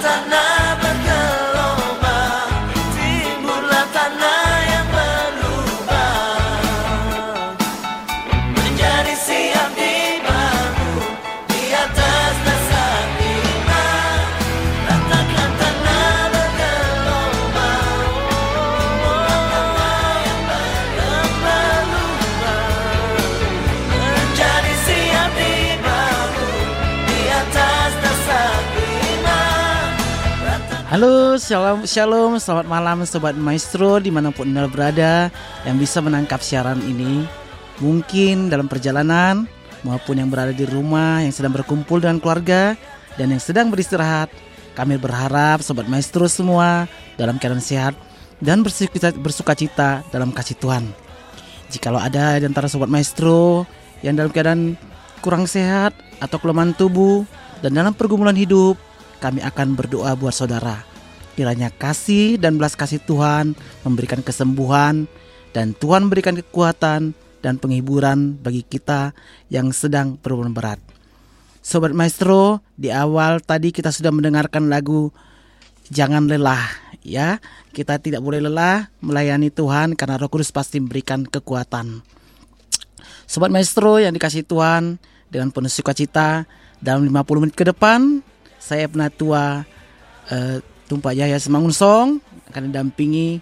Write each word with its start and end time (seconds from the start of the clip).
Santana. 0.00 0.59
Halo, 31.00 31.40
shalom, 31.40 31.88
shalom, 31.88 32.36
selamat 32.36 32.68
malam 32.68 33.08
Sobat 33.08 33.32
Maestro 33.32 33.96
di 34.04 34.12
mana 34.12 34.28
pun 34.36 34.52
Anda 34.52 34.68
berada 34.68 35.32
yang 35.64 35.80
bisa 35.80 36.04
menangkap 36.04 36.44
siaran 36.44 36.76
ini. 36.84 37.24
Mungkin 37.80 38.52
dalam 38.52 38.68
perjalanan 38.68 39.48
maupun 39.80 40.20
yang 40.20 40.28
berada 40.28 40.52
di 40.52 40.68
rumah 40.68 41.24
yang 41.24 41.32
sedang 41.32 41.56
berkumpul 41.56 42.04
dengan 42.04 42.20
keluarga 42.20 42.76
dan 43.16 43.32
yang 43.32 43.40
sedang 43.40 43.72
beristirahat 43.72 44.28
Kami 44.76 45.00
berharap 45.00 45.64
Sobat 45.64 45.88
Maestro 45.88 46.28
semua 46.28 46.84
dalam 47.16 47.40
keadaan 47.40 47.64
sehat 47.64 47.96
dan 48.36 48.60
bersuka- 48.60 49.56
cita 49.56 50.04
dalam 50.12 50.36
kasih 50.36 50.60
Tuhan. 50.60 50.84
Jikalau 51.72 51.96
ada 51.96 52.36
di 52.36 52.44
antara 52.44 52.68
Sobat 52.68 52.92
Maestro 52.92 53.64
yang 54.04 54.20
dalam 54.20 54.28
keadaan 54.28 54.76
kurang 55.24 55.48
sehat 55.48 55.96
atau 56.20 56.36
kelemahan 56.36 56.76
tubuh 56.76 57.24
dan 57.64 57.72
dalam 57.72 57.96
pergumulan 57.96 58.36
hidup 58.36 58.76
kami 59.16 59.40
akan 59.40 59.80
berdoa 59.80 60.12
buat 60.12 60.36
saudara. 60.36 60.89
Kiranya 61.38 61.70
kasih 61.70 62.36
dan 62.36 62.58
belas 62.58 62.74
kasih 62.74 63.00
Tuhan 63.02 63.54
memberikan 63.86 64.20
kesembuhan 64.20 65.06
dan 65.50 65.72
Tuhan 65.78 66.06
memberikan 66.06 66.36
kekuatan 66.36 67.16
dan 67.40 67.54
penghiburan 67.56 68.36
bagi 68.38 68.60
kita 68.66 69.16
yang 69.48 69.72
sedang 69.72 70.20
berbeban 70.20 70.52
berat. 70.52 70.80
Sobat 71.60 71.92
Maestro, 71.92 72.64
di 72.76 72.88
awal 72.88 73.40
tadi 73.44 73.72
kita 73.72 73.92
sudah 73.92 74.12
mendengarkan 74.12 74.68
lagu 74.72 75.12
Jangan 75.90 76.30
lelah 76.30 76.70
ya. 77.02 77.42
Kita 77.74 77.98
tidak 77.98 78.22
boleh 78.22 78.38
lelah 78.38 78.86
melayani 79.02 79.50
Tuhan 79.50 79.98
karena 79.98 80.22
Roh 80.22 80.30
Kudus 80.30 80.54
pasti 80.54 80.78
memberikan 80.78 81.26
kekuatan. 81.26 81.98
Sobat 83.26 83.50
Maestro 83.50 83.98
yang 83.98 84.14
dikasih 84.14 84.46
Tuhan 84.46 85.02
dengan 85.26 85.50
penuh 85.50 85.70
sukacita 85.70 86.46
dalam 86.78 87.06
50 87.06 87.42
menit 87.42 87.54
ke 87.58 87.66
depan 87.66 88.22
saya 88.62 88.86
penatua 88.86 89.66
eh, 90.30 90.62
Tumpak 90.90 91.14
Yahya 91.14 91.38
Semangun 91.38 91.70
Song 91.70 92.18
akan 92.50 92.74
didampingi 92.74 93.38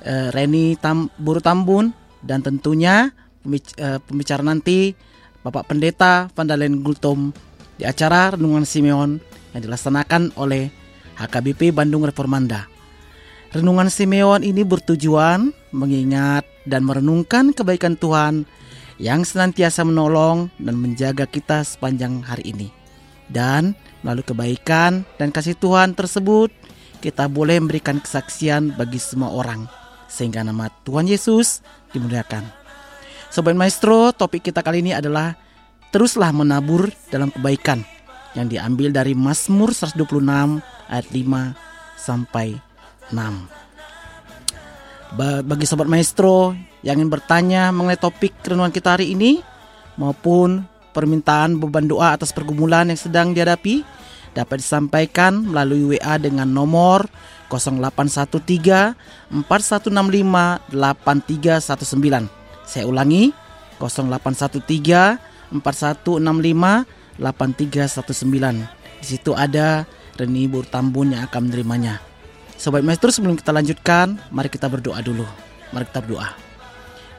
eh, 0.00 0.32
Reni 0.32 0.80
Tam, 0.80 1.12
Buru 1.20 1.44
Tambun 1.44 1.92
dan 2.24 2.40
tentunya 2.40 3.12
pembic- 3.44 3.76
eh, 3.76 4.00
pembicara 4.00 4.40
nanti 4.40 4.96
Bapak 5.44 5.68
Pendeta 5.68 6.32
Vandalen 6.32 6.80
Gultom 6.80 7.36
di 7.76 7.84
acara 7.84 8.32
Renungan 8.32 8.64
Simeon 8.64 9.20
yang 9.52 9.60
dilaksanakan 9.60 10.32
oleh 10.40 10.72
HKBP 11.20 11.76
Bandung 11.76 12.08
Reformanda. 12.08 12.64
Renungan 13.52 13.92
Simeon 13.92 14.40
ini 14.40 14.64
bertujuan 14.64 15.52
mengingat 15.76 16.48
dan 16.64 16.82
merenungkan 16.82 17.52
kebaikan 17.52 17.94
Tuhan 17.94 18.48
yang 18.96 19.22
senantiasa 19.22 19.84
menolong 19.84 20.48
dan 20.56 20.74
menjaga 20.80 21.28
kita 21.28 21.62
sepanjang 21.62 22.24
hari 22.24 22.52
ini. 22.56 22.68
Dan 23.28 23.76
melalui 24.02 24.26
kebaikan 24.26 25.06
dan 25.20 25.30
kasih 25.30 25.54
Tuhan 25.58 25.94
tersebut, 25.94 26.50
kita 27.06 27.30
boleh 27.30 27.62
memberikan 27.62 28.02
kesaksian 28.02 28.74
bagi 28.74 28.98
semua 28.98 29.30
orang 29.30 29.70
sehingga 30.10 30.42
nama 30.42 30.66
Tuhan 30.82 31.06
Yesus 31.06 31.62
dimuliakan. 31.94 32.42
Sobat 33.30 33.54
Maestro, 33.54 34.10
topik 34.10 34.50
kita 34.50 34.66
kali 34.66 34.82
ini 34.82 34.90
adalah 34.90 35.38
teruslah 35.94 36.34
menabur 36.34 36.90
dalam 37.14 37.30
kebaikan 37.30 37.86
yang 38.34 38.50
diambil 38.50 38.90
dari 38.90 39.14
Mazmur 39.14 39.70
126 39.70 40.02
ayat 40.90 41.06
5 41.14 41.54
sampai 41.94 42.58
6. 43.14 43.54
Ba- 45.14 45.46
Bagi 45.46 45.64
sobat 45.64 45.86
maestro 45.86 46.58
yang 46.82 46.98
ingin 46.98 47.08
bertanya 47.08 47.70
mengenai 47.70 48.02
topik 48.02 48.34
renungan 48.42 48.74
kita 48.74 48.98
hari 48.98 49.14
ini 49.14 49.38
maupun 49.94 50.66
permintaan 50.90 51.54
beban 51.56 51.86
doa 51.86 52.18
atas 52.18 52.34
pergumulan 52.34 52.90
yang 52.90 52.98
sedang 52.98 53.30
dihadapi 53.30 53.86
dapat 54.36 54.60
disampaikan 54.60 55.48
melalui 55.48 55.96
WA 55.96 56.20
dengan 56.20 56.44
nomor 56.44 57.08
0813 57.48 58.92
4165 59.48 60.76
8319. 60.76 62.28
Saya 62.68 62.84
ulangi 62.84 63.32
0813 63.80 65.56
4165 65.56 66.84
8319. 67.16 69.00
Di 69.00 69.06
situ 69.06 69.32
ada 69.32 69.88
Reni 70.20 70.44
Burtambun 70.48 71.16
yang 71.16 71.24
akan 71.24 71.48
menerimanya. 71.48 72.00
Sobat 72.56 72.80
Maestro 72.84 73.12
sebelum 73.12 73.36
kita 73.36 73.52
lanjutkan, 73.52 74.16
mari 74.32 74.48
kita 74.48 74.68
berdoa 74.68 75.00
dulu. 75.04 75.24
Mari 75.76 75.84
kita 75.92 76.00
berdoa. 76.04 76.28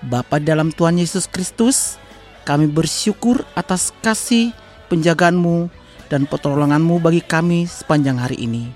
Bapa 0.02 0.42
dalam 0.42 0.74
Tuhan 0.74 0.98
Yesus 0.98 1.30
Kristus, 1.30 1.98
kami 2.46 2.70
bersyukur 2.70 3.46
atas 3.54 3.94
kasih 4.02 4.54
penjagaanmu 4.90 5.70
dan 6.08 6.28
pertolonganmu 6.28 7.00
bagi 7.00 7.24
kami 7.24 7.68
sepanjang 7.68 8.20
hari 8.20 8.44
ini. 8.44 8.68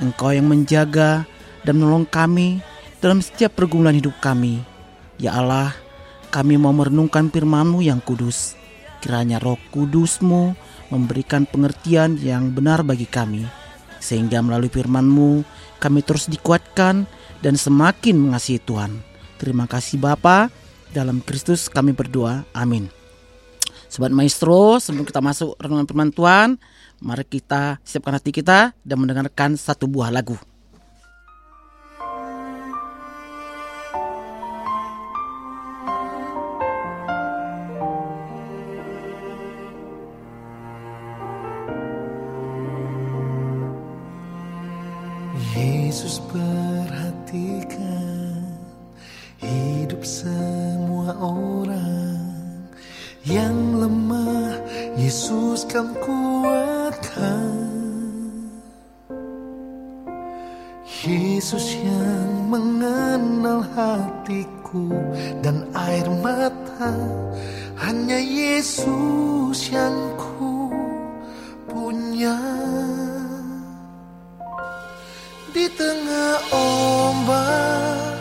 Engkau 0.00 0.34
yang 0.34 0.48
menjaga 0.48 1.26
dan 1.62 1.78
menolong 1.78 2.06
kami 2.08 2.62
dalam 3.02 3.22
setiap 3.22 3.58
pergumulan 3.58 3.98
hidup 3.98 4.14
kami. 4.22 4.62
Ya 5.18 5.38
Allah, 5.38 5.74
kami 6.32 6.56
mau 6.56 6.72
merenungkan 6.72 7.28
firman-Mu 7.28 7.82
yang 7.84 8.00
kudus. 8.02 8.58
Kiranya 9.02 9.42
roh 9.42 9.58
kudus-Mu 9.74 10.54
memberikan 10.88 11.44
pengertian 11.44 12.16
yang 12.18 12.54
benar 12.54 12.86
bagi 12.86 13.06
kami. 13.06 13.44
Sehingga 13.98 14.42
melalui 14.42 14.70
firman-Mu 14.70 15.42
kami 15.82 16.00
terus 16.02 16.30
dikuatkan 16.30 17.06
dan 17.42 17.54
semakin 17.58 18.18
mengasihi 18.18 18.62
Tuhan. 18.62 19.02
Terima 19.38 19.66
kasih 19.66 19.98
Bapa. 19.98 20.50
Dalam 20.94 21.24
Kristus 21.24 21.66
kami 21.66 21.90
berdoa. 21.96 22.46
Amin. 22.54 23.01
Sobat 23.92 24.08
Maestro, 24.08 24.80
sebelum 24.80 25.04
kita 25.04 25.20
masuk 25.20 25.52
renungan 25.60 25.84
firman 25.84 26.08
Tuhan, 26.08 26.56
mari 27.04 27.28
kita 27.28 27.76
siapkan 27.84 28.16
hati 28.16 28.32
kita 28.32 28.72
dan 28.80 28.96
mendengarkan 28.96 29.52
satu 29.52 29.84
buah 29.84 30.08
lagu. 30.08 30.40
Yesus 45.52 46.16
perhatikan 46.32 46.71
Yesus 55.12 55.68
kan 55.68 55.92
kuatkan. 56.00 57.52
Yesus 61.04 61.76
yang 61.84 62.48
mengenal 62.48 63.60
hatiku 63.76 64.88
dan 65.44 65.68
air 65.76 66.08
mata 66.24 66.96
hanya 67.76 68.16
Yesus 68.16 69.68
yang 69.68 70.16
ku 70.16 70.72
punya. 71.68 72.40
Di 75.52 75.68
tengah 75.76 76.40
ombak 76.56 78.16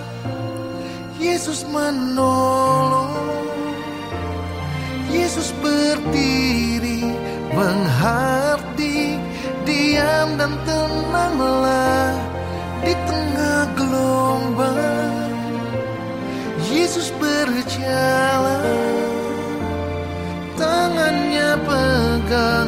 Yesus 1.23 1.63
menolong 1.71 3.15
Yesus 5.07 5.55
berdiri 5.63 5.81
dan 10.41 10.57
tenanglah 10.65 12.17
Di 12.81 12.97
tengah 13.05 13.61
gelombang. 13.77 15.13
Yesus 16.65 17.13
berjalan 17.21 18.65
Tangannya 20.57 21.61
pegang 21.61 22.60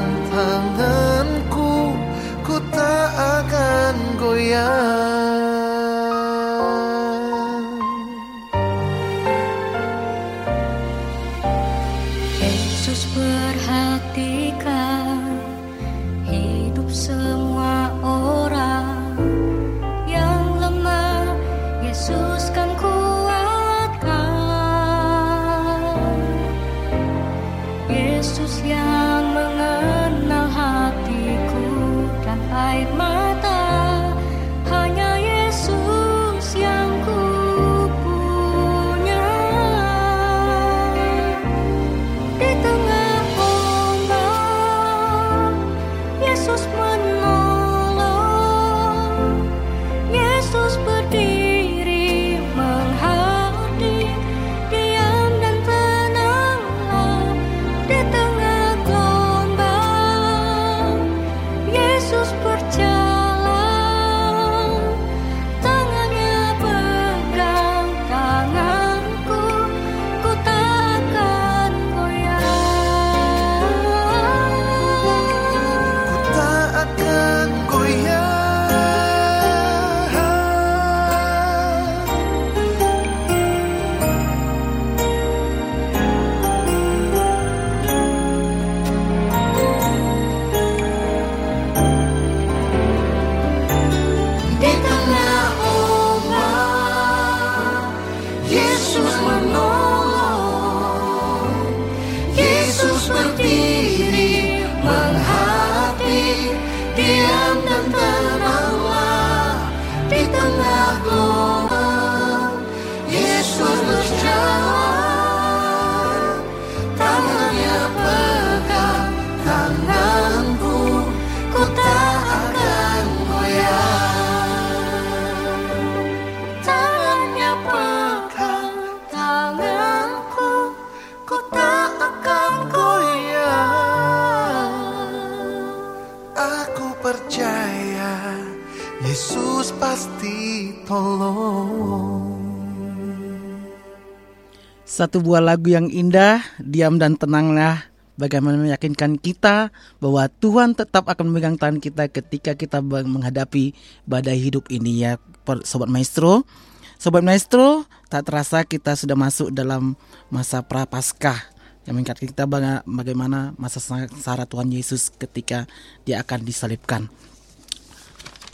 Satu 145.03 145.19
buah 145.19 145.43
lagu 145.43 145.67
yang 145.67 145.91
indah, 145.91 146.39
diam 146.63 146.95
dan 146.95 147.19
tenanglah. 147.19 147.91
Bagaimana 148.15 148.55
meyakinkan 148.55 149.19
kita 149.19 149.67
bahwa 149.99 150.31
Tuhan 150.31 150.79
tetap 150.79 151.11
akan 151.11 151.27
memegang 151.27 151.59
tangan 151.59 151.83
kita 151.83 152.07
ketika 152.07 152.55
kita 152.55 152.79
menghadapi 152.79 153.75
badai 154.07 154.39
hidup 154.39 154.71
ini 154.71 155.03
ya, 155.03 155.19
Sobat 155.67 155.91
Maestro. 155.91 156.47
Sobat 156.95 157.19
Maestro, 157.19 157.83
tak 158.07 158.31
terasa 158.31 158.63
kita 158.63 158.95
sudah 158.95 159.19
masuk 159.19 159.51
dalam 159.51 159.99
masa 160.31 160.63
prapaskah 160.63 161.51
yang 161.83 161.99
mengingatkan 161.99 162.31
kita 162.31 162.47
baga- 162.47 162.87
bagaimana 162.87 163.51
masa 163.59 163.83
sengsara 163.83 164.47
Tuhan 164.47 164.71
Yesus 164.71 165.11
ketika 165.19 165.67
dia 166.07 166.23
akan 166.23 166.47
disalibkan. 166.47 167.11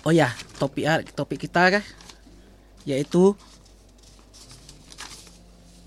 Oh 0.02 0.10
ya, 0.10 0.34
topik 0.58 1.14
topik 1.14 1.46
kita 1.46 1.86
yaitu 2.90 3.38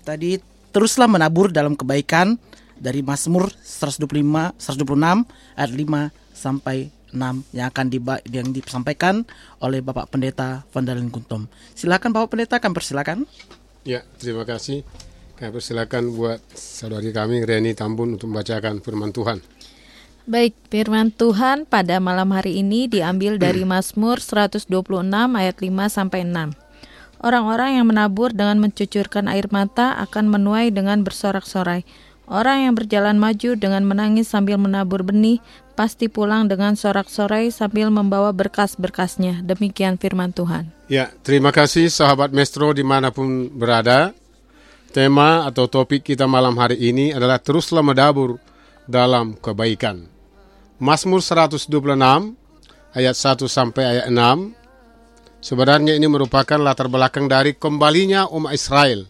tadi 0.07 0.52
teruslah 0.73 1.05
menabur 1.05 1.53
dalam 1.53 1.77
kebaikan 1.77 2.41
dari 2.75 3.05
Mazmur 3.05 3.53
125 3.61 4.57
126 4.57 5.23
ayat 5.55 5.71
5 5.71 6.11
sampai 6.33 6.91
6 7.13 7.45
yang 7.53 7.69
akan 7.69 7.85
diba- 7.93 8.23
yang 8.27 8.49
disampaikan 8.49 9.21
oleh 9.61 9.79
Bapak 9.85 10.09
Pendeta 10.09 10.65
Vandalen 10.73 11.13
Kuntum. 11.13 11.45
Silakan 11.77 12.09
Bapak 12.11 12.33
Pendeta 12.33 12.57
kami 12.57 12.73
persilakan. 12.73 13.29
Ya, 13.85 14.01
terima 14.17 14.43
kasih. 14.43 14.81
Kami 15.37 15.53
persilakan 15.53 16.09
buat 16.17 16.41
saudari 16.57 17.13
kami 17.13 17.45
Reni 17.45 17.77
Tambun 17.77 18.17
untuk 18.17 18.33
membacakan 18.33 18.81
firman 18.81 19.13
Tuhan. 19.13 19.39
Baik, 20.23 20.55
firman 20.71 21.11
Tuhan 21.11 21.67
pada 21.67 21.99
malam 21.99 22.31
hari 22.31 22.63
ini 22.63 22.87
diambil 22.87 23.35
dari 23.35 23.67
Mazmur 23.67 24.23
126 24.23 24.71
ayat 25.35 25.59
5 25.59 25.91
sampai 25.91 26.23
6. 26.23 26.62
Orang-orang 27.23 27.79
yang 27.79 27.87
menabur 27.87 28.35
dengan 28.35 28.59
mencucurkan 28.59 29.31
air 29.31 29.47
mata 29.47 29.95
akan 29.95 30.27
menuai 30.27 30.75
dengan 30.75 31.07
bersorak-sorai. 31.07 31.87
Orang 32.27 32.67
yang 32.67 32.75
berjalan 32.75 33.15
maju 33.15 33.55
dengan 33.55 33.87
menangis 33.87 34.27
sambil 34.27 34.59
menabur 34.59 35.07
benih 35.07 35.39
pasti 35.79 36.11
pulang 36.11 36.51
dengan 36.51 36.75
sorak-sorai 36.75 37.47
sambil 37.47 37.87
membawa 37.87 38.35
berkas-berkasnya. 38.35 39.39
Demikian 39.39 39.95
firman 39.95 40.35
Tuhan. 40.35 40.67
Ya, 40.91 41.15
terima 41.23 41.55
kasih 41.55 41.87
sahabat 41.87 42.35
Mestro 42.35 42.75
di 42.75 42.83
mana 42.83 43.07
pun 43.15 43.47
berada. 43.47 44.11
Tema 44.91 45.47
atau 45.47 45.71
topik 45.71 46.03
kita 46.03 46.27
malam 46.27 46.59
hari 46.59 46.75
ini 46.75 47.15
adalah 47.15 47.39
teruslah 47.39 47.81
menabur 47.81 48.35
dalam 48.83 49.39
kebaikan. 49.39 50.11
Mazmur 50.75 51.23
126 51.23 51.71
ayat 52.91 53.15
1 53.15 53.47
sampai 53.47 53.83
ayat 53.87 54.05
6 54.11 54.62
sebenarnya 55.43 55.99
ini 55.99 56.07
merupakan 56.07 56.55
latar 56.55 56.87
belakang 56.87 57.27
dari 57.27 57.51
kembalinya 57.59 58.31
umat 58.31 58.55
Israel 58.55 59.03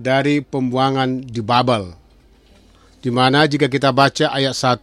dari 0.00 0.40
pembuangan 0.40 1.20
di 1.20 1.44
Babel. 1.44 1.92
Di 3.02 3.12
mana 3.12 3.44
jika 3.44 3.68
kita 3.68 3.92
baca 3.92 4.32
ayat 4.32 4.56
1 4.56 4.80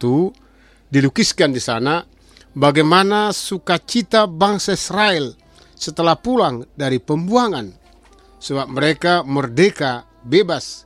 dilukiskan 0.94 1.50
di 1.50 1.58
sana 1.58 2.06
bagaimana 2.54 3.34
sukacita 3.34 4.30
bangsa 4.30 4.78
Israel 4.78 5.34
setelah 5.74 6.14
pulang 6.14 6.62
dari 6.78 7.02
pembuangan 7.02 7.72
sebab 8.38 8.70
mereka 8.70 9.26
merdeka 9.26 10.06
bebas 10.22 10.84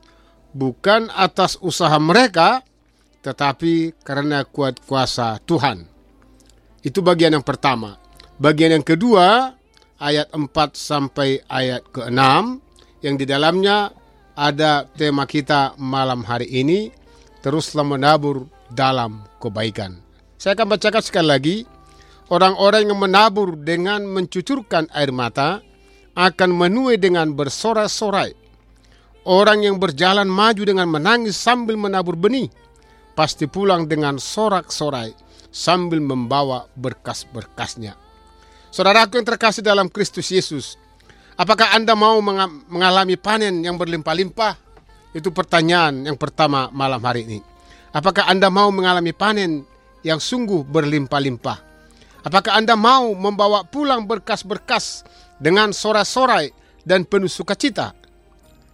bukan 0.55 1.11
atas 1.11 1.59
usaha 1.59 1.99
mereka 1.99 2.63
tetapi 3.19 3.97
karena 4.05 4.47
kuat 4.47 4.79
kuasa 4.85 5.41
Tuhan. 5.43 5.83
Itu 6.85 7.01
bagian 7.01 7.33
yang 7.33 7.43
pertama. 7.43 7.97
Bagian 8.37 8.79
yang 8.79 8.85
kedua 8.85 9.54
ayat 9.99 10.31
4 10.33 10.51
sampai 10.75 11.39
ayat 11.47 11.83
ke-6 11.91 12.21
yang 13.03 13.15
di 13.15 13.25
dalamnya 13.27 13.93
ada 14.35 14.83
tema 14.99 15.23
kita 15.23 15.79
malam 15.79 16.25
hari 16.27 16.49
ini 16.51 16.91
teruslah 17.39 17.87
menabur 17.87 18.49
dalam 18.73 19.23
kebaikan. 19.39 20.01
Saya 20.35 20.57
akan 20.59 20.67
bacakan 20.75 21.03
sekali 21.03 21.27
lagi. 21.27 21.57
Orang-orang 22.25 22.89
yang 22.89 22.97
menabur 22.97 23.53
dengan 23.53 24.01
mencucurkan 24.09 24.89
air 24.97 25.13
mata 25.13 25.61
akan 26.17 26.49
menuai 26.57 26.97
dengan 26.97 27.37
bersorai-sorai. 27.37 28.33
Orang 29.29 29.61
yang 29.61 29.77
berjalan 29.77 30.25
maju 30.25 30.63
dengan 30.65 30.89
menangis 30.89 31.37
sambil 31.37 31.77
menabur 31.77 32.17
benih 32.17 32.49
pasti 33.13 33.45
pulang 33.45 33.85
dengan 33.85 34.17
sorak-sorai 34.17 35.13
sambil 35.53 36.01
membawa 36.01 36.65
berkas-berkasnya. 36.75 38.04
Saudaraku 38.75 39.15
yang 39.15 39.23
terkasih 39.23 39.63
dalam 39.63 39.87
Kristus 39.87 40.27
Yesus, 40.27 40.75
apakah 41.39 41.71
Anda 41.71 41.95
mau 41.95 42.19
menga- 42.19 42.51
mengalami 42.67 43.15
panen 43.15 43.63
yang 43.63 43.79
berlimpah-limpah? 43.79 44.59
Itu 45.15 45.31
pertanyaan 45.31 46.03
yang 46.03 46.19
pertama 46.19 46.67
malam 46.75 46.99
hari 46.99 47.23
ini. 47.23 47.39
Apakah 47.95 48.27
Anda 48.27 48.51
mau 48.51 48.67
mengalami 48.75 49.15
panen 49.15 49.63
yang 50.03 50.19
sungguh 50.19 50.67
berlimpah-limpah? 50.67 51.55
Apakah 52.27 52.59
Anda 52.59 52.75
mau 52.75 53.15
membawa 53.15 53.63
pulang 53.63 54.03
berkas-berkas 54.03 55.07
dengan 55.39 55.71
sorai-sorai 55.71 56.51
dan 56.83 57.07
penuh 57.07 57.31
sukacita? 57.31 57.95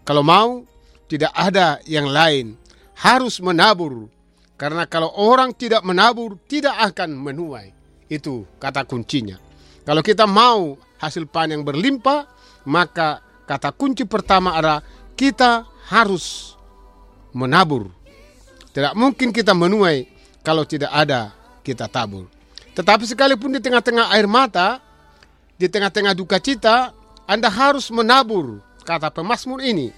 Kalau 0.02 0.26
mau, 0.26 0.66
tidak 1.06 1.30
ada 1.38 1.78
yang 1.86 2.10
lain. 2.10 2.58
Harus 2.98 3.38
menabur. 3.38 4.10
Karena 4.58 4.90
kalau 4.90 5.14
orang 5.14 5.54
tidak 5.54 5.86
menabur, 5.86 6.42
tidak 6.50 6.74
akan 6.90 7.14
menuai. 7.22 7.70
Itu 8.10 8.50
kata 8.58 8.82
kuncinya. 8.90 9.51
Kalau 9.82 10.02
kita 10.06 10.30
mau 10.30 10.78
hasil 11.02 11.26
panen 11.26 11.60
yang 11.60 11.64
berlimpah, 11.66 12.30
maka 12.70 13.22
kata 13.50 13.74
kunci 13.74 14.06
pertama 14.06 14.54
adalah 14.54 14.86
kita 15.18 15.66
harus 15.90 16.56
menabur. 17.34 17.90
Tidak 18.72 18.94
mungkin 18.94 19.34
kita 19.34 19.52
menuai 19.52 20.08
kalau 20.46 20.64
tidak 20.64 20.94
ada 20.94 21.34
kita 21.66 21.90
tabur. 21.90 22.30
Tetapi 22.72 23.04
sekalipun 23.04 23.58
di 23.58 23.60
tengah-tengah 23.60 24.14
air 24.16 24.30
mata, 24.30 24.80
di 25.60 25.68
tengah-tengah 25.68 26.16
duka 26.16 26.40
cita, 26.40 26.96
Anda 27.28 27.52
harus 27.52 27.92
menabur, 27.92 28.64
kata 28.88 29.12
pemazmur 29.12 29.60
ini. 29.60 29.92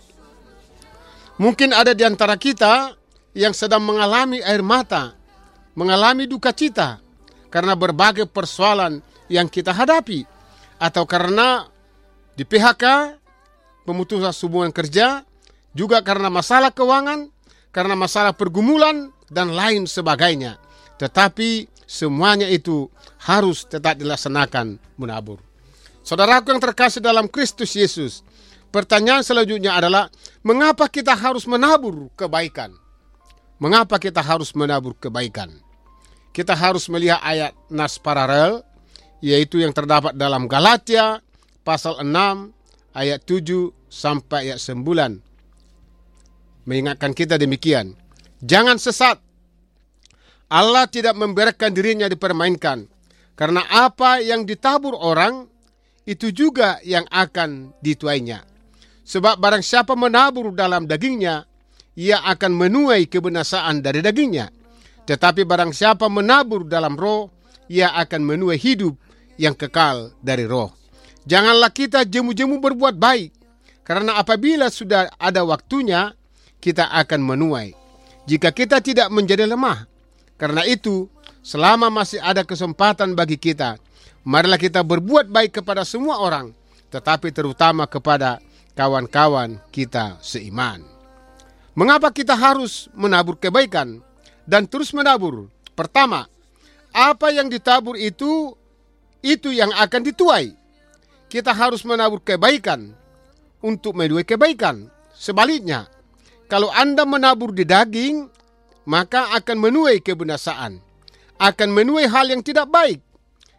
Mungkin 1.38 1.74
ada 1.74 1.94
di 1.94 2.02
antara 2.06 2.34
kita 2.38 2.98
yang 3.38 3.54
sedang 3.54 3.82
mengalami 3.86 4.42
air 4.42 4.62
mata, 4.66 5.18
mengalami 5.78 6.30
duka 6.30 6.54
cita 6.54 7.02
karena 7.50 7.78
berbagai 7.78 8.26
persoalan 8.30 9.02
yang 9.32 9.48
kita 9.48 9.72
hadapi 9.72 10.26
atau 10.82 11.08
karena 11.08 11.68
di 12.34 12.44
PHK, 12.44 13.16
pemutusan 13.86 14.34
hubungan 14.44 14.74
kerja, 14.74 15.22
juga 15.78 16.02
karena 16.02 16.34
masalah 16.34 16.74
keuangan, 16.74 17.30
karena 17.70 17.96
masalah 17.98 18.34
pergumulan 18.34 19.14
dan 19.30 19.54
lain 19.54 19.86
sebagainya. 19.86 20.58
Tetapi 20.98 21.70
semuanya 21.86 22.50
itu 22.50 22.90
harus 23.22 23.66
tetap 23.66 23.98
dilaksanakan 24.02 24.82
menabur. 24.98 25.42
Saudaraku 26.04 26.52
yang 26.52 26.62
terkasih 26.62 27.00
dalam 27.00 27.32
Kristus 27.32 27.74
Yesus, 27.78 28.26
pertanyaan 28.74 29.24
selanjutnya 29.24 29.78
adalah 29.78 30.12
mengapa 30.44 30.90
kita 30.92 31.16
harus 31.16 31.48
menabur 31.48 32.12
kebaikan? 32.20 32.76
Mengapa 33.62 33.96
kita 34.02 34.20
harus 34.20 34.52
menabur 34.52 34.98
kebaikan? 35.00 35.54
Kita 36.34 36.58
harus 36.58 36.90
melihat 36.90 37.22
ayat 37.22 37.54
nas 37.70 38.02
paralel 38.02 38.66
yaitu 39.24 39.64
yang 39.64 39.72
terdapat 39.72 40.20
dalam 40.20 40.52
Galatia 40.52 41.24
pasal 41.64 42.04
6 42.04 42.12
ayat 42.92 43.24
7 43.24 43.72
sampai 43.88 44.52
ayat 44.52 44.60
9. 44.60 46.68
Mengingatkan 46.68 47.16
kita 47.16 47.40
demikian. 47.40 47.96
Jangan 48.44 48.76
sesat. 48.76 49.24
Allah 50.52 50.92
tidak 50.92 51.16
membiarkan 51.16 51.72
dirinya 51.72 52.12
dipermainkan. 52.12 52.92
Karena 53.40 53.64
apa 53.72 54.20
yang 54.20 54.44
ditabur 54.44 54.94
orang, 54.94 55.48
itu 56.04 56.36
juga 56.36 56.84
yang 56.84 57.08
akan 57.08 57.72
dituainya. 57.80 58.44
Sebab 59.08 59.40
barang 59.40 59.64
siapa 59.64 59.96
menabur 59.96 60.52
dalam 60.52 60.84
dagingnya, 60.84 61.48
ia 61.96 62.20
akan 62.28 62.60
menuai 62.60 63.08
kebinasaan 63.08 63.80
dari 63.80 64.04
dagingnya. 64.04 64.52
Tetapi 65.08 65.48
barang 65.48 65.72
siapa 65.72 66.12
menabur 66.12 66.68
dalam 66.68 67.00
roh, 67.00 67.32
ia 67.72 67.96
akan 67.96 68.22
menuai 68.28 68.60
hidup 68.60 69.00
yang 69.38 69.58
kekal 69.58 70.14
dari 70.22 70.46
roh. 70.46 70.74
Janganlah 71.24 71.72
kita 71.72 72.04
jemu-jemu 72.04 72.60
berbuat 72.60 73.00
baik, 73.00 73.32
karena 73.88 74.20
apabila 74.20 74.68
sudah 74.68 75.12
ada 75.16 75.44
waktunya, 75.48 76.12
kita 76.60 76.92
akan 76.92 77.20
menuai. 77.24 77.76
Jika 78.28 78.56
kita 78.56 78.80
tidak 78.80 79.12
menjadi 79.12 79.48
lemah, 79.48 79.88
karena 80.40 80.64
itu, 80.68 81.08
selama 81.44 81.92
masih 81.92 82.20
ada 82.24 82.44
kesempatan 82.44 83.16
bagi 83.16 83.36
kita, 83.36 83.80
marilah 84.24 84.60
kita 84.60 84.84
berbuat 84.84 85.28
baik 85.28 85.64
kepada 85.64 85.84
semua 85.84 86.20
orang, 86.20 86.52
tetapi 86.92 87.32
terutama 87.36 87.88
kepada 87.88 88.40
kawan-kawan 88.76 89.60
kita 89.72 90.20
seiman. 90.24 90.84
Mengapa 91.74 92.14
kita 92.14 92.38
harus 92.38 92.88
menabur 92.94 93.36
kebaikan 93.40 94.00
dan 94.46 94.70
terus 94.70 94.94
menabur? 94.94 95.50
Pertama, 95.74 96.30
apa 96.94 97.34
yang 97.34 97.50
ditabur 97.50 97.98
itu 97.98 98.54
itu 99.24 99.56
yang 99.56 99.72
akan 99.72 100.04
dituai. 100.04 100.52
Kita 101.32 101.56
harus 101.56 101.82
menabur 101.88 102.22
kebaikan 102.22 102.94
untuk 103.64 103.96
menuai 103.98 104.28
kebaikan. 104.28 104.92
Sebaliknya, 105.16 105.88
kalau 106.52 106.70
Anda 106.70 107.08
menabur 107.08 107.56
di 107.56 107.64
daging, 107.64 108.28
maka 108.86 109.34
akan 109.34 109.58
menuai 109.58 110.04
kebinasaan. 110.04 110.78
Akan 111.40 111.74
menuai 111.74 112.06
hal 112.06 112.30
yang 112.30 112.44
tidak 112.46 112.70
baik. 112.70 113.02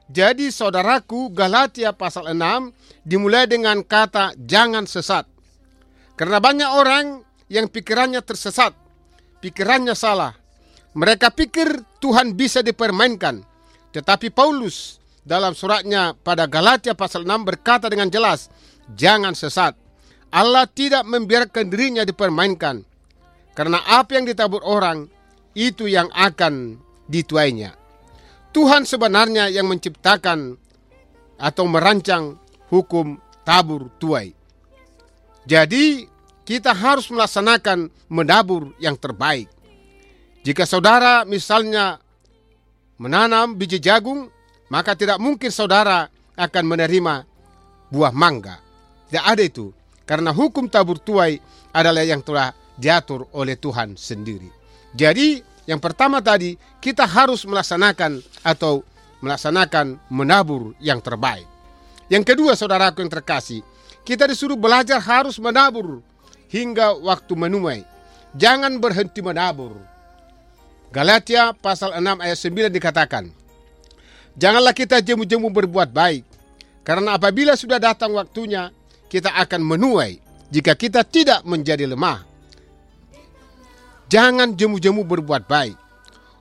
Jadi 0.07 0.53
saudaraku 0.53 1.33
Galatia 1.33 1.97
pasal 1.97 2.37
6 2.37 2.71
dimulai 3.09 3.49
dengan 3.49 3.81
kata 3.81 4.37
jangan 4.37 4.85
sesat. 4.85 5.25
Karena 6.15 6.39
banyak 6.39 6.71
orang 6.71 7.25
yang 7.49 7.67
pikirannya 7.67 8.21
tersesat. 8.21 8.77
pikirannya 9.43 9.93
salah. 9.93 10.33
Mereka 10.97 11.29
pikir 11.37 11.85
Tuhan 12.01 12.33
bisa 12.33 12.65
dipermainkan. 12.65 13.45
Tetapi 13.93 14.33
Paulus 14.33 15.04
dalam 15.25 15.57
suratnya 15.57 16.13
pada 16.21 16.45
Galatia 16.45 16.93
pasal 16.93 17.25
6 17.25 17.49
berkata 17.49 17.89
dengan 17.89 18.13
jelas, 18.13 18.53
jangan 18.93 19.33
sesat. 19.33 19.73
Allah 20.29 20.69
tidak 20.69 21.09
membiarkan 21.09 21.73
dirinya 21.73 22.05
dipermainkan. 22.05 22.85
Karena 23.57 23.81
apa 23.89 24.21
yang 24.21 24.29
ditabur 24.29 24.61
orang, 24.67 25.09
itu 25.57 25.89
yang 25.89 26.13
akan 26.13 26.77
dituainya. 27.09 27.73
Tuhan 28.53 28.85
sebenarnya 28.85 29.49
yang 29.49 29.71
menciptakan 29.71 30.61
atau 31.41 31.65
merancang 31.67 32.37
hukum 32.69 33.17
tabur 33.47 33.89
tuai. 33.97 34.35
Jadi, 35.47 36.05
kita 36.45 36.77
harus 36.77 37.09
melaksanakan 37.09 37.89
menabur 38.13 38.77
yang 38.77 38.99
terbaik. 39.01 39.49
Jika 40.45 40.69
saudara 40.69 41.25
misalnya 41.25 42.03
menanam 43.01 43.57
biji 43.57 43.81
jagung, 43.81 44.34
maka 44.75 44.99
tidak 44.99 45.23
mungkin 45.23 45.55
saudara 45.55 46.11
akan 46.35 46.65
menerima 46.67 47.23
buah 47.95 48.11
mangga. 48.11 48.59
Tidak 49.07 49.23
ada 49.23 49.39
itu. 49.39 49.71
Karena 50.03 50.35
hukum 50.35 50.67
tabur 50.67 50.99
tuai 50.99 51.39
adalah 51.71 52.03
yang 52.03 52.19
telah 52.27 52.51
diatur 52.75 53.31
oleh 53.31 53.55
Tuhan 53.55 53.95
sendiri. 53.95 54.51
Jadi, 54.99 55.39
yang 55.71 55.79
pertama 55.79 56.19
tadi, 56.19 56.59
kita 56.83 57.07
harus 57.07 57.47
melaksanakan 57.47 58.19
atau 58.43 58.83
melaksanakan 59.23 59.95
menabur 60.11 60.75
yang 60.83 60.99
terbaik. 60.99 61.47
Yang 62.11 62.35
kedua, 62.35 62.59
saudaraku 62.59 63.07
yang 63.07 63.15
terkasih, 63.15 63.63
kita 64.03 64.27
disuruh 64.27 64.59
belajar 64.59 64.99
harus 64.99 65.39
menabur 65.39 66.03
hingga 66.51 66.99
waktu 66.99 67.33
menuai. 67.39 67.87
Jangan 68.35 68.83
berhenti 68.83 69.23
menabur. 69.23 69.79
Galatia 70.91 71.55
pasal 71.55 71.95
6 71.95 72.19
ayat 72.19 72.39
9 72.43 72.75
dikatakan, 72.75 73.44
Janganlah 74.35 74.75
kita 74.75 74.99
jemu-jemu 74.99 75.47
berbuat 75.47 75.95
baik, 75.95 76.27
karena 76.83 77.15
apabila 77.15 77.55
sudah 77.55 77.79
datang 77.79 78.19
waktunya, 78.19 78.75
kita 79.07 79.31
akan 79.31 79.63
menuai 79.63 80.19
jika 80.51 80.75
kita 80.75 81.07
tidak 81.07 81.47
menjadi 81.47 81.87
lemah. 81.87 82.27
Jangan 84.11 84.59
jemu-jemu 84.59 85.07
berbuat 85.07 85.47
baik. 85.47 85.79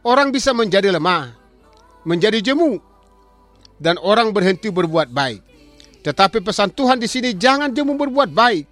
Orang 0.03 0.33
bisa 0.33 0.51
menjadi 0.51 0.91
lemah, 0.91 1.31
menjadi 2.03 2.41
jemu, 2.41 2.81
dan 3.79 3.95
orang 4.01 4.35
berhenti 4.35 4.67
berbuat 4.67 5.13
baik. 5.13 5.41
Tetapi 6.03 6.43
pesan 6.43 6.73
Tuhan 6.75 6.99
di 6.99 7.07
sini 7.07 7.31
jangan 7.31 7.71
jemu 7.71 7.95
berbuat 7.95 8.29
baik. 8.35 8.65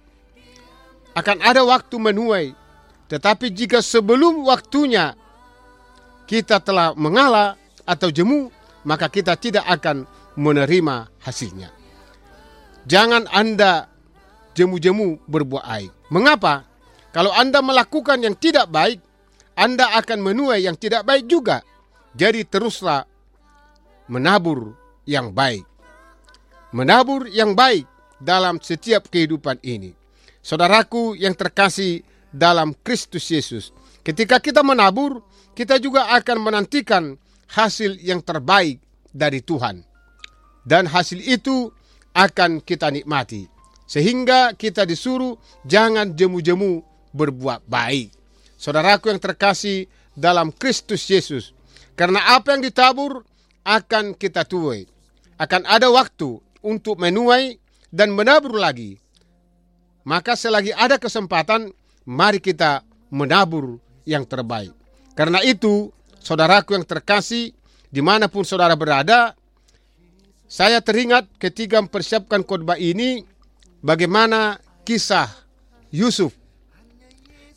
Akan 1.16 1.40
ada 1.40 1.64
waktu 1.64 1.96
menuai. 1.96 2.52
Tetapi 3.08 3.48
jika 3.52 3.80
sebelum 3.80 4.44
waktunya 4.44 5.16
kita 6.28 6.60
telah 6.60 6.92
mengalah 6.92 7.56
atau 7.84 8.12
jemu, 8.12 8.52
maka 8.82 9.06
kita 9.08 9.38
tidak 9.38 9.66
akan 9.66 10.04
menerima 10.34 11.10
hasilnya. 11.22 11.70
Jangan 12.88 13.30
Anda 13.30 13.86
jemu-jemu 14.58 15.22
berbuat 15.26 15.64
baik. 15.64 15.92
Mengapa? 16.10 16.66
Kalau 17.12 17.30
Anda 17.32 17.60
melakukan 17.60 18.24
yang 18.24 18.34
tidak 18.36 18.68
baik, 18.72 18.98
Anda 19.54 19.96
akan 20.00 20.18
menuai 20.24 20.64
yang 20.64 20.76
tidak 20.76 21.04
baik 21.04 21.28
juga. 21.28 21.60
Jadi 22.16 22.44
teruslah 22.48 23.04
menabur 24.08 24.76
yang 25.08 25.32
baik. 25.32 25.64
Menabur 26.72 27.28
yang 27.28 27.52
baik 27.52 27.84
dalam 28.16 28.58
setiap 28.60 29.08
kehidupan 29.12 29.60
ini. 29.60 29.92
Saudaraku 30.40 31.14
yang 31.14 31.36
terkasih 31.36 32.02
dalam 32.32 32.72
Kristus 32.80 33.28
Yesus. 33.28 33.70
Ketika 34.02 34.40
kita 34.40 34.64
menabur, 34.64 35.20
kita 35.52 35.76
juga 35.78 36.10
akan 36.16 36.38
menantikan 36.42 37.14
hasil 37.52 38.00
yang 38.00 38.24
terbaik 38.24 38.80
dari 39.12 39.44
Tuhan. 39.44 39.84
Dan 40.64 40.88
hasil 40.88 41.20
itu 41.20 41.68
akan 42.16 42.64
kita 42.64 42.88
nikmati. 42.88 43.46
Sehingga 43.84 44.56
kita 44.56 44.88
disuruh 44.88 45.36
jangan 45.68 46.16
jemu-jemu 46.16 46.80
berbuat 47.12 47.68
baik. 47.68 48.14
Saudaraku 48.56 49.12
yang 49.12 49.20
terkasih 49.20 49.84
dalam 50.16 50.48
Kristus 50.54 51.04
Yesus. 51.04 51.52
Karena 51.92 52.40
apa 52.40 52.56
yang 52.56 52.64
ditabur 52.64 53.20
akan 53.68 54.16
kita 54.16 54.48
tuai. 54.48 54.88
Akan 55.36 55.66
ada 55.68 55.92
waktu 55.92 56.40
untuk 56.64 56.96
menuai 56.96 57.58
dan 57.92 58.14
menabur 58.14 58.56
lagi. 58.56 58.96
Maka 60.02 60.34
selagi 60.34 60.72
ada 60.72 60.96
kesempatan, 60.96 61.70
mari 62.08 62.40
kita 62.42 62.82
menabur 63.12 63.78
yang 64.08 64.26
terbaik. 64.26 64.72
Karena 65.14 65.44
itu, 65.44 65.92
saudaraku 66.22 66.78
yang 66.78 66.86
terkasih, 66.86 67.50
di 67.90 68.00
mana 68.00 68.30
pun 68.30 68.46
saudara 68.46 68.78
berada, 68.78 69.34
saya 70.46 70.78
teringat 70.78 71.26
ketika 71.42 71.82
mempersiapkan 71.82 72.46
khotbah 72.46 72.78
ini, 72.78 73.26
bagaimana 73.82 74.62
kisah 74.86 75.26
Yusuf. 75.90 76.30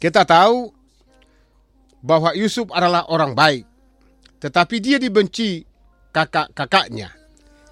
Kita 0.02 0.26
tahu 0.26 0.74
bahwa 2.02 2.34
Yusuf 2.34 2.68
adalah 2.74 3.06
orang 3.08 3.38
baik, 3.38 3.64
tetapi 4.42 4.76
dia 4.82 4.98
dibenci 4.98 5.64
kakak-kakaknya. 6.12 7.14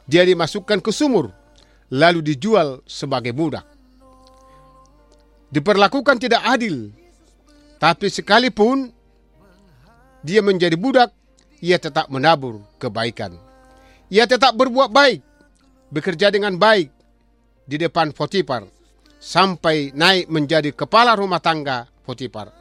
Dia 0.06 0.24
dimasukkan 0.28 0.84
ke 0.84 0.92
sumur, 0.92 1.32
lalu 1.92 2.22
dijual 2.22 2.84
sebagai 2.88 3.32
budak. 3.32 3.64
Diperlakukan 5.54 6.18
tidak 6.18 6.42
adil, 6.44 6.90
tapi 7.78 8.10
sekalipun 8.10 8.90
dia 10.24 10.40
menjadi 10.40 10.80
budak, 10.80 11.12
ia 11.60 11.76
tetap 11.76 12.08
menabur 12.08 12.64
kebaikan. 12.80 13.36
Ia 14.08 14.24
tetap 14.24 14.56
berbuat 14.56 14.90
baik, 14.90 15.20
bekerja 15.92 16.32
dengan 16.32 16.56
baik 16.56 16.90
di 17.68 17.76
depan 17.76 18.16
Potifar, 18.16 18.64
sampai 19.20 19.92
naik 19.92 20.32
menjadi 20.32 20.72
kepala 20.72 21.20
rumah 21.20 21.44
tangga 21.44 21.88
Potifar. 22.08 22.52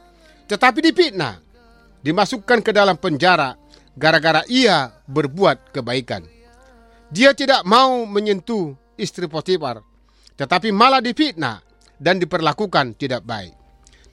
Tetapi 0.47 0.79
dipitnah, 0.83 1.39
dimasukkan 2.03 2.59
ke 2.59 2.71
dalam 2.75 2.99
penjara 2.99 3.55
gara-gara 3.95 4.43
ia 4.51 4.91
berbuat 5.07 5.71
kebaikan. 5.71 6.27
Dia 7.13 7.31
tidak 7.31 7.63
mau 7.63 8.03
menyentuh 8.03 8.75
istri 8.99 9.29
Potifar, 9.31 9.79
tetapi 10.35 10.73
malah 10.73 10.99
dipitnah 10.99 11.61
dan 11.95 12.19
diperlakukan 12.19 12.97
tidak 12.99 13.23
baik. 13.23 13.53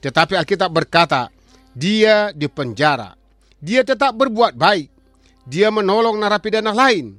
Tetapi 0.01 0.33
Alkitab 0.37 0.69
berkata, 0.71 1.29
dia 1.75 2.33
dipenjara. 2.33 3.20
Dia 3.61 3.85
tetap 3.85 4.17
berbuat 4.17 4.57
baik. 4.57 4.89
Dia 5.45 5.69
menolong 5.69 6.17
narapidana 6.17 6.73
lain. 6.73 7.13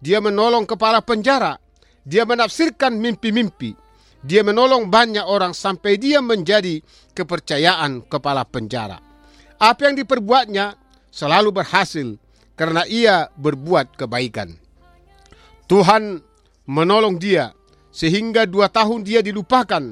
Dia 0.00 0.18
menolong 0.24 0.64
kepala 0.64 1.04
penjara. 1.04 1.60
Dia 2.02 2.24
menafsirkan 2.24 2.96
mimpi-mimpi. 2.96 3.76
Dia 4.24 4.40
menolong 4.40 4.88
banyak 4.88 5.22
orang 5.22 5.52
sampai 5.52 6.00
dia 6.00 6.24
menjadi 6.24 6.80
kepercayaan 7.12 8.08
kepala 8.08 8.48
penjara. 8.48 8.98
Apa 9.60 9.92
yang 9.92 9.94
diperbuatnya 10.00 10.74
selalu 11.12 11.62
berhasil 11.62 12.16
karena 12.56 12.88
ia 12.88 13.28
berbuat 13.36 13.94
kebaikan. 13.94 14.56
Tuhan 15.68 16.22
menolong 16.66 17.20
dia 17.20 17.52
sehingga 17.92 18.48
dua 18.48 18.72
tahun 18.72 19.04
dia 19.04 19.20
dilupakan 19.20 19.82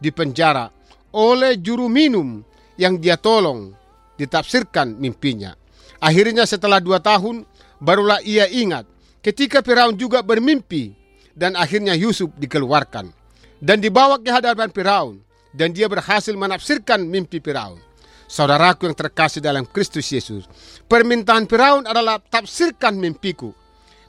di 0.00 0.10
penjara 0.10 0.70
oleh 1.14 1.58
juru 1.60 1.86
minum 1.86 2.42
yang 2.74 2.98
dia 2.98 3.14
tolong 3.14 3.74
ditafsirkan 4.20 4.96
mimpinya. 4.98 5.54
Akhirnya 5.98 6.44
setelah 6.44 6.78
dua 6.78 7.00
tahun 7.00 7.46
barulah 7.80 8.20
ia 8.22 8.48
ingat 8.50 8.86
ketika 9.24 9.64
Firaun 9.64 9.96
juga 9.96 10.20
bermimpi 10.20 10.92
dan 11.32 11.56
akhirnya 11.56 11.96
Yusuf 11.96 12.30
dikeluarkan 12.36 13.10
dan 13.58 13.80
dibawa 13.80 14.20
ke 14.20 14.30
hadapan 14.30 14.68
Firaun 14.70 15.24
dan 15.54 15.70
dia 15.72 15.86
berhasil 15.86 16.34
menafsirkan 16.34 17.06
mimpi 17.06 17.38
Firaun. 17.38 17.78
Saudaraku 18.24 18.88
yang 18.88 18.96
terkasih 18.96 19.44
dalam 19.44 19.68
Kristus 19.68 20.08
Yesus, 20.10 20.48
permintaan 20.88 21.44
Firaun 21.46 21.84
adalah 21.84 22.18
tafsirkan 22.18 22.96
mimpiku. 22.96 23.52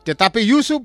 Tetapi 0.07 0.39
Yusuf 0.41 0.81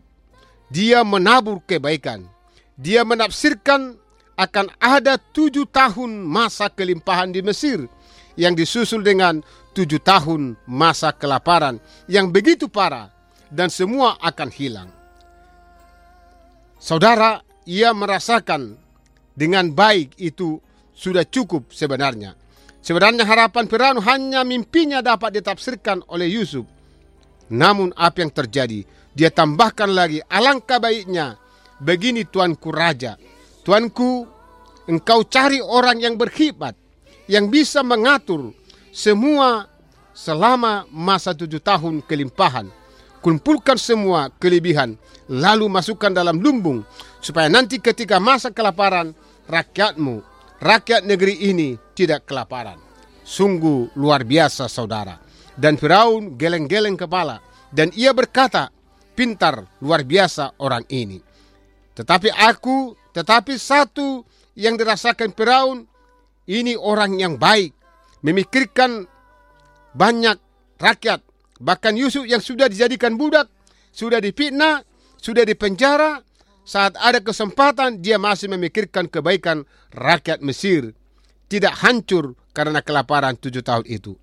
dia 0.69 1.01
menabur 1.07 1.63
kebaikan. 1.65 2.27
Dia 2.75 3.07
menafsirkan 3.07 3.97
akan 4.41 4.73
ada 4.81 5.21
tujuh 5.21 5.69
tahun 5.69 6.25
masa 6.25 6.73
kelimpahan 6.73 7.29
di 7.29 7.45
Mesir 7.45 7.85
yang 8.35 8.55
disusul 8.55 9.03
dengan 9.03 9.43
tujuh 9.75 10.03
tahun 10.03 10.59
masa 10.67 11.15
kelaparan 11.15 11.79
yang 12.11 12.31
begitu 12.35 12.67
parah 12.67 13.11
dan 13.51 13.71
semua 13.71 14.19
akan 14.23 14.51
hilang. 14.51 14.91
Saudara, 16.81 17.43
ia 17.69 17.93
merasakan 17.93 18.75
dengan 19.37 19.69
baik 19.71 20.17
itu 20.17 20.57
sudah 20.97 21.29
cukup 21.29 21.69
sebenarnya. 21.71 22.35
Sebenarnya 22.81 23.29
harapan 23.29 23.69
Firaun 23.69 24.01
hanya 24.01 24.41
mimpinya 24.41 25.05
dapat 25.05 25.37
ditafsirkan 25.37 26.01
oleh 26.09 26.33
Yusuf. 26.33 26.65
Namun 27.53 27.93
apa 27.93 28.25
yang 28.25 28.33
terjadi? 28.33 28.89
Dia 29.13 29.29
tambahkan 29.29 29.93
lagi, 29.93 30.25
alangkah 30.25 30.81
baiknya. 30.81 31.37
Begini 31.77 32.25
tuanku 32.25 32.73
raja. 32.73 33.21
Tuanku, 33.61 34.25
engkau 34.89 35.21
cari 35.29 35.61
orang 35.61 36.01
yang 36.01 36.17
berkhidmat. 36.17 36.80
Yang 37.31 37.47
bisa 37.63 37.87
mengatur 37.87 38.51
semua 38.91 39.71
selama 40.11 40.83
masa 40.91 41.31
tujuh 41.31 41.63
tahun 41.63 42.03
kelimpahan. 42.03 42.67
Kumpulkan 43.21 43.77
semua 43.77 44.33
kelebihan, 44.41 44.97
lalu 45.29 45.69
masukkan 45.69 46.11
dalam 46.11 46.41
lumbung, 46.41 46.83
supaya 47.21 47.53
nanti 47.53 47.77
ketika 47.77 48.17
masa 48.17 48.49
kelaparan, 48.49 49.13
rakyatmu, 49.45 50.25
rakyat 50.59 51.05
negeri 51.05 51.37
ini 51.53 51.77
tidak 51.93 52.25
kelaparan. 52.25 52.81
Sungguh 53.23 53.93
luar 53.95 54.25
biasa 54.25 54.67
saudara. 54.73 55.21
Dan 55.53 55.77
Firaun 55.77 56.41
geleng-geleng 56.41 56.97
kepala, 56.97 57.45
dan 57.69 57.93
ia 57.93 58.17
berkata, 58.17 58.73
pintar 59.13 59.69
luar 59.85 60.01
biasa 60.01 60.57
orang 60.57 60.89
ini. 60.89 61.21
Tetapi 61.93 62.33
aku, 62.33 62.97
tetapi 63.13 63.61
satu 63.61 64.25
yang 64.57 64.81
dirasakan 64.81 65.37
Firaun, 65.37 65.85
ini 66.51 66.75
orang 66.75 67.15
yang 67.15 67.39
baik, 67.39 67.71
memikirkan 68.27 69.07
banyak 69.95 70.35
rakyat. 70.83 71.23
Bahkan 71.63 71.95
Yusuf 71.95 72.27
yang 72.27 72.43
sudah 72.43 72.67
dijadikan 72.67 73.15
budak, 73.15 73.47
sudah 73.95 74.19
dipitnah, 74.19 74.83
sudah 75.15 75.47
dipenjara, 75.47 76.19
saat 76.67 76.99
ada 76.99 77.23
kesempatan 77.23 78.03
dia 78.03 78.19
masih 78.19 78.51
memikirkan 78.51 79.07
kebaikan 79.07 79.63
rakyat 79.95 80.43
Mesir. 80.43 80.91
Tidak 81.51 81.83
hancur 81.83 82.35
karena 82.51 82.83
kelaparan 82.83 83.39
tujuh 83.39 83.63
tahun 83.63 83.87
itu. 83.87 84.15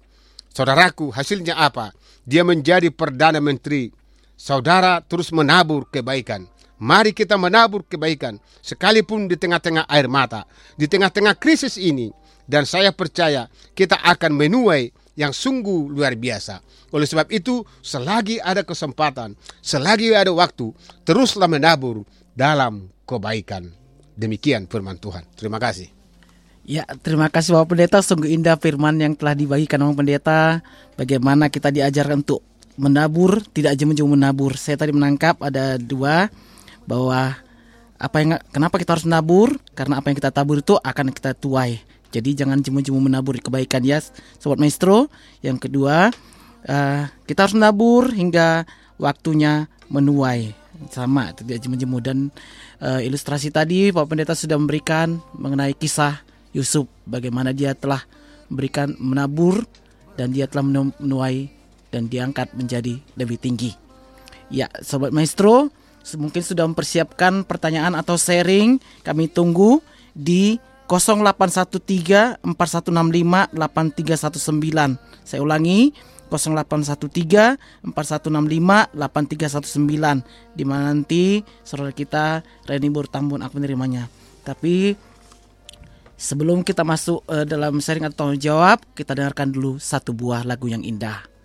Saudaraku, 0.52 1.12
hasilnya 1.12 1.60
apa? 1.60 1.92
Dia 2.24 2.44
menjadi 2.44 2.92
Perdana 2.92 3.44
Menteri. 3.44 3.92
Saudara 4.36 5.04
terus 5.04 5.32
menabur 5.36 5.88
kebaikan. 5.92 6.48
Mari 6.78 7.10
kita 7.10 7.42
menabur 7.42 7.82
kebaikan, 7.82 8.38
sekalipun 8.62 9.26
di 9.26 9.34
tengah-tengah 9.34 9.90
air 9.90 10.06
mata, 10.06 10.46
di 10.78 10.86
tengah-tengah 10.86 11.34
krisis 11.38 11.78
ini. 11.82 12.14
Dan 12.48 12.64
saya 12.64 12.96
percaya 12.96 13.52
kita 13.76 14.00
akan 14.00 14.32
menuai 14.32 14.94
yang 15.20 15.36
sungguh 15.36 15.92
luar 15.92 16.16
biasa. 16.16 16.64
Oleh 16.94 17.04
sebab 17.10 17.28
itu, 17.34 17.66
selagi 17.84 18.40
ada 18.40 18.64
kesempatan, 18.64 19.36
selagi 19.60 20.16
ada 20.16 20.32
waktu, 20.32 20.72
teruslah 21.04 21.50
menabur 21.52 22.08
dalam 22.38 22.88
kebaikan. 23.04 23.68
Demikian 24.16 24.70
firman 24.70 24.96
Tuhan. 25.02 25.26
Terima 25.36 25.60
kasih. 25.60 25.92
Ya, 26.68 26.84
terima 27.00 27.32
kasih 27.32 27.56
Bapak 27.56 27.74
Pendeta. 27.74 28.00
Sungguh 28.04 28.32
indah 28.32 28.60
firman 28.60 29.00
yang 29.00 29.18
telah 29.18 29.34
dibagikan 29.34 29.82
Bapak 29.82 29.98
Pendeta. 30.04 30.40
Bagaimana 30.96 31.50
kita 31.50 31.74
diajarkan 31.74 32.24
untuk 32.24 32.46
menabur, 32.78 33.42
tidak 33.52 33.76
jemu-jemu 33.76 34.20
menabur. 34.20 34.54
Saya 34.56 34.78
tadi 34.78 34.94
menangkap 34.94 35.42
ada 35.42 35.82
dua 35.82 36.30
bahwa 36.88 37.36
apa 37.98 38.16
yang 38.24 38.40
kenapa 38.50 38.80
kita 38.80 38.98
harus 38.98 39.06
menabur? 39.06 39.60
Karena 39.76 40.00
apa 40.00 40.10
yang 40.10 40.18
kita 40.18 40.32
tabur 40.32 40.64
itu 40.64 40.80
akan 40.80 41.14
kita 41.14 41.36
tuai. 41.36 41.82
Jadi 42.08 42.40
jangan 42.40 42.64
jemu-jemu 42.64 43.12
menabur 43.12 43.36
kebaikan 43.38 43.84
ya, 43.84 44.00
sobat 44.40 44.58
maestro. 44.58 45.12
Yang 45.44 45.68
kedua, 45.68 46.10
eh, 46.64 47.04
kita 47.28 47.46
harus 47.46 47.56
menabur 47.58 48.10
hingga 48.16 48.64
waktunya 48.96 49.68
menuai. 49.92 50.56
Sama, 50.94 51.34
tidak 51.34 51.58
jemu-jemu 51.66 51.98
dan 52.06 52.18
eh, 52.80 53.02
ilustrasi 53.10 53.50
tadi 53.50 53.90
Bapak 53.90 54.14
Pendeta 54.14 54.38
sudah 54.38 54.62
memberikan 54.62 55.18
mengenai 55.34 55.74
kisah 55.74 56.22
Yusuf 56.54 56.86
bagaimana 57.10 57.50
dia 57.50 57.74
telah 57.74 58.06
memberikan 58.48 58.94
menabur 59.02 59.66
dan 60.16 60.30
dia 60.32 60.46
telah 60.46 60.64
menu- 60.64 60.96
menuai 61.02 61.50
dan 61.90 62.06
diangkat 62.06 62.54
menjadi 62.54 63.02
lebih 63.18 63.42
tinggi. 63.42 63.74
Ya, 64.54 64.70
sobat 64.86 65.12
maestro, 65.12 65.74
mungkin 66.16 66.40
sudah 66.40 66.64
mempersiapkan 66.64 67.44
pertanyaan 67.44 67.98
atau 68.00 68.16
sharing. 68.16 68.80
Kami 69.04 69.28
tunggu 69.28 69.84
di 70.16 70.56
0813 70.88 72.40
4165 72.48 73.52
8319. 73.52 74.96
Saya 75.28 75.44
ulangi 75.44 75.92
0813 76.32 77.92
4165 77.92 78.96
8319 78.96 80.56
di 80.56 80.64
mana 80.64 80.92
nanti 80.92 81.44
saudara 81.64 81.92
kita 81.92 82.44
Reni 82.64 82.88
Tambun 83.12 83.44
akan 83.44 83.56
menerimanya. 83.60 84.08
Tapi 84.48 84.96
sebelum 86.16 86.64
kita 86.64 86.88
masuk 86.88 87.24
eh, 87.28 87.44
dalam 87.44 87.84
sharing 87.84 88.08
atau 88.08 88.32
jawab, 88.36 88.80
kita 88.96 89.12
dengarkan 89.12 89.52
dulu 89.52 89.76
satu 89.80 90.12
buah 90.16 90.48
lagu 90.48 90.72
yang 90.72 90.84
indah. 90.84 91.37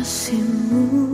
Kasihmu 0.00 1.09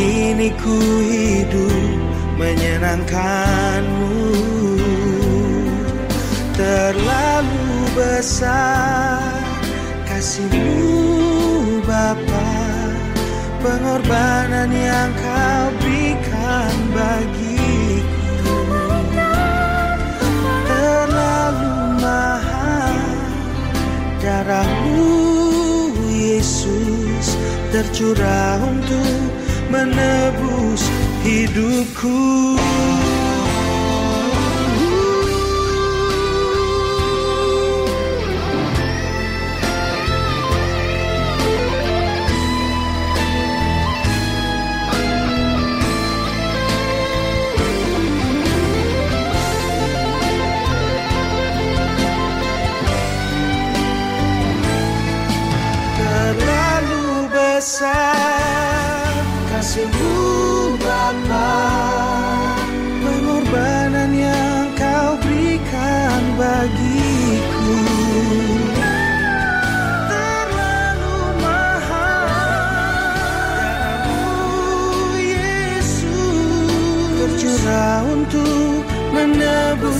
Kini 0.00 0.48
ku 0.56 0.80
hidup 1.04 1.92
menyenangkanmu. 2.40 4.32
Terlalu 6.56 7.68
besar 7.92 9.20
kasihmu 10.08 11.84
Bapa. 11.84 12.48
Pengorbanan 13.60 14.72
yang 14.72 15.12
kau 15.20 15.68
berikan 15.84 16.72
bagiku. 16.96 18.56
Terlalu 20.64 22.00
mahal 22.00 22.96
Darahmu 24.16 25.12
Yesus 26.08 27.36
tercurah 27.68 28.64
untuk 28.64 29.39
menebus 29.70 30.82
hidupku 31.22 32.58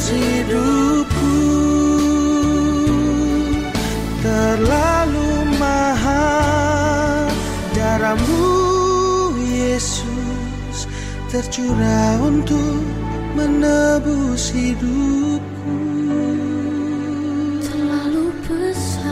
hidupku. 0.08 1.36
Terlalu 4.24 5.30
mahal 5.60 7.28
darahmu 7.76 9.36
Yesus. 9.42 10.88
Tercurah 11.28 12.16
untuk 12.22 12.80
menebus 13.36 14.54
hidupku. 14.54 15.78
Terlalu 17.60 18.30
besar 18.46 19.09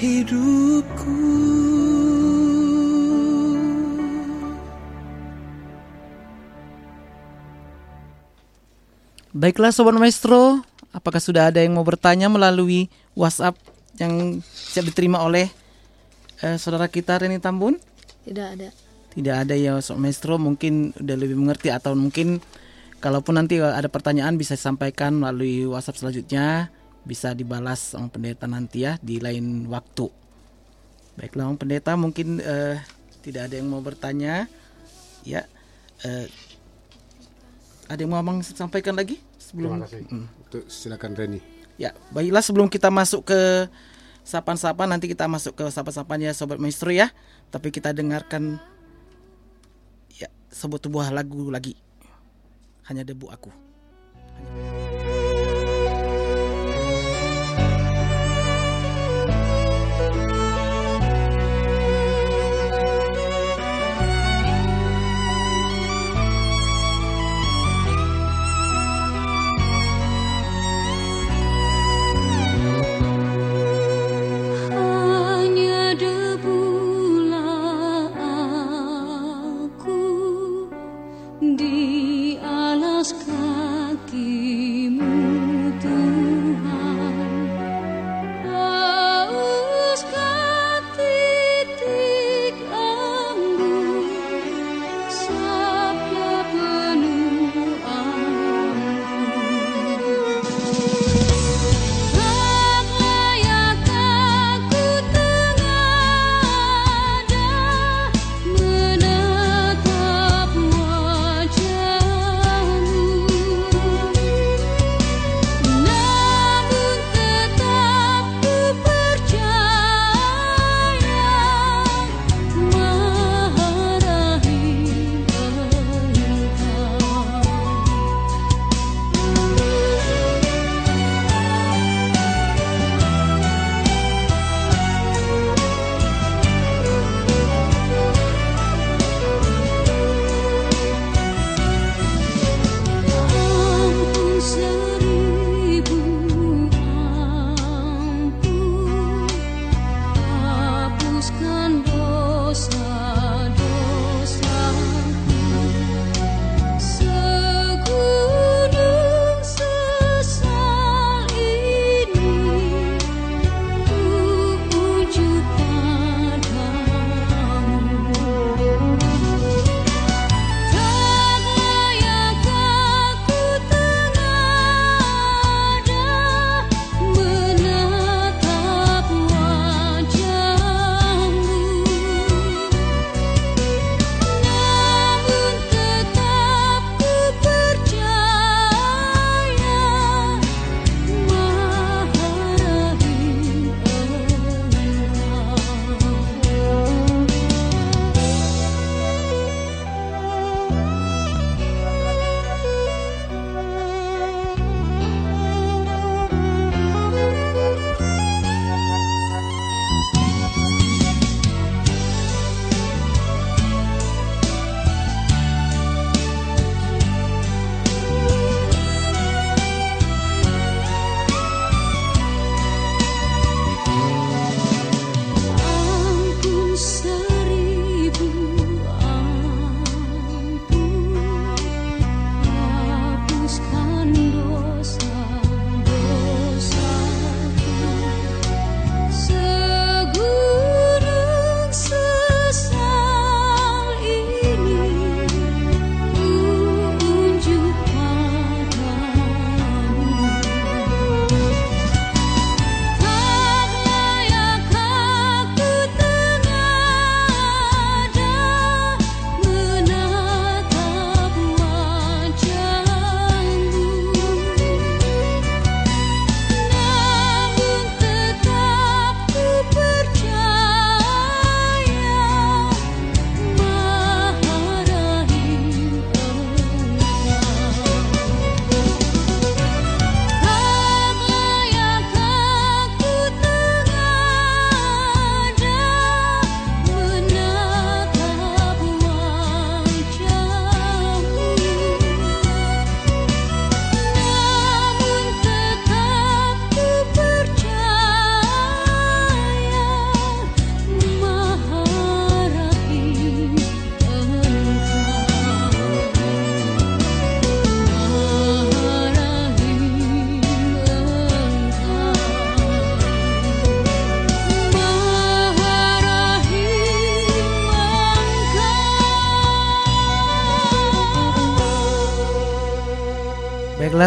hidupku 0.00 1.12
Baiklah 9.30 9.70
Sobat 9.70 9.94
Maestro, 9.94 10.60
apakah 10.90 11.22
sudah 11.22 11.48
ada 11.48 11.62
yang 11.62 11.78
mau 11.78 11.86
bertanya 11.86 12.26
melalui 12.26 12.90
WhatsApp 13.14 13.54
yang 13.96 14.42
siap 14.42 14.90
diterima 14.90 15.22
oleh 15.22 15.48
eh, 16.42 16.58
saudara 16.58 16.90
kita 16.90 17.20
Reni 17.20 17.38
Tambun? 17.38 17.78
Tidak 18.26 18.46
ada. 18.58 18.68
Tidak 19.14 19.36
ada 19.46 19.54
ya 19.54 19.78
Sobat 19.78 20.02
Maestro, 20.02 20.34
mungkin 20.36 20.92
udah 20.98 21.16
lebih 21.16 21.38
mengerti 21.38 21.70
atau 21.70 21.94
mungkin 21.94 22.42
kalaupun 22.98 23.38
nanti 23.38 23.62
ada 23.62 23.86
pertanyaan 23.86 24.34
bisa 24.34 24.58
disampaikan 24.58 25.14
melalui 25.14 25.62
WhatsApp 25.62 26.02
selanjutnya, 26.02 26.74
bisa 27.04 27.32
dibalas 27.32 27.96
sama 27.96 28.12
pendeta 28.12 28.44
nanti 28.44 28.84
ya 28.84 29.00
di 29.00 29.18
lain 29.18 29.68
waktu. 29.68 30.20
Baiklah 31.18 31.52
Om 31.52 31.58
Pendeta, 31.60 31.92
mungkin 32.00 32.40
eh, 32.40 32.80
tidak 33.20 33.50
ada 33.50 33.54
yang 33.60 33.68
mau 33.68 33.84
bertanya. 33.84 34.48
Ya, 35.20 35.44
eh, 36.00 36.32
ada 37.90 38.00
yang 38.00 38.14
mau 38.14 38.22
Abang 38.22 38.40
sampaikan 38.40 38.96
lagi 38.96 39.20
sebelum 39.36 39.84
Terima 39.84 39.84
kasih. 39.84 40.06
Untuk 40.48 40.64
silakan 40.70 41.12
Reni. 41.12 41.40
Ya, 41.76 41.92
baiklah 42.14 42.40
sebelum 42.40 42.72
kita 42.72 42.88
masuk 42.88 43.28
ke 43.28 43.40
sapan-sapan 44.24 44.88
nanti 44.88 45.08
kita 45.10 45.26
masuk 45.26 45.56
ke 45.56 45.64
sapan-sapannya 45.68 46.32
sobat 46.32 46.56
maestro 46.56 46.88
ya. 46.88 47.12
Tapi 47.50 47.68
kita 47.74 47.90
dengarkan 47.90 48.62
ya 50.14 50.30
sebuah 50.54 50.86
buah 50.86 51.08
lagu 51.12 51.50
lagi. 51.50 51.76
Hanya 52.86 53.04
debu 53.04 53.28
aku. 53.28 53.50
Hanya 54.38 54.69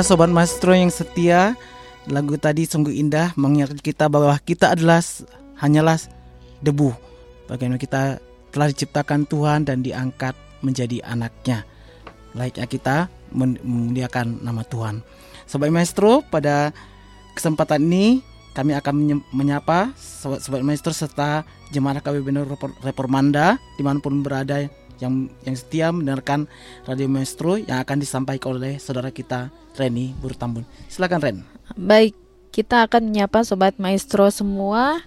Sobat 0.03 0.29
Maestro 0.29 0.75
yang 0.75 0.91
setia 0.91 1.55
Lagu 2.11 2.35
tadi 2.35 2.67
sungguh 2.67 2.91
indah 2.91 3.31
mengingatkan 3.39 3.79
kita 3.79 4.11
bahwa 4.11 4.35
kita 4.43 4.75
adalah 4.75 4.99
hanyalah 5.63 5.95
debu. 6.59 6.91
Bagaimana 7.47 7.79
kita 7.79 8.19
telah 8.51 8.67
diciptakan 8.67 9.23
Tuhan 9.23 9.63
dan 9.63 9.79
diangkat 9.79 10.35
menjadi 10.59 10.99
anaknya. 11.07 11.63
Layaknya 12.35 12.67
kita 12.67 12.97
memuliakan 13.31 14.43
nama 14.43 14.67
Tuhan. 14.67 14.99
Sobat 15.47 15.71
Maestro 15.71 16.19
pada 16.27 16.75
kesempatan 17.39 17.87
ini 17.87 18.19
kami 18.51 18.75
akan 18.75 19.23
menyapa 19.31 19.95
Sobat, 19.95 20.43
Sobat 20.43 20.59
Maestro 20.59 20.91
serta 20.91 21.47
Jemaat 21.71 22.03
Repor- 22.03 22.77
Reformanda 22.83 23.55
di 23.79 23.81
mana 23.81 24.03
pun 24.03 24.19
berada 24.19 24.59
yang 25.01 25.29
yang 25.47 25.56
setia 25.58 25.89
mendengarkan 25.89 26.45
Radio 26.86 27.08
Maestro 27.10 27.58
yang 27.58 27.82
akan 27.82 27.97
disampaikan 28.01 28.58
oleh 28.58 28.77
saudara 28.77 29.10
kita 29.10 29.49
Reni 29.77 30.13
Burtambun. 30.17 30.65
Silakan 30.89 31.19
Ren. 31.21 31.38
Baik, 31.73 32.13
kita 32.53 32.86
akan 32.86 33.10
menyapa 33.10 33.41
Sobat 33.41 33.82
Maestro 33.82 34.29
semua 34.29 35.01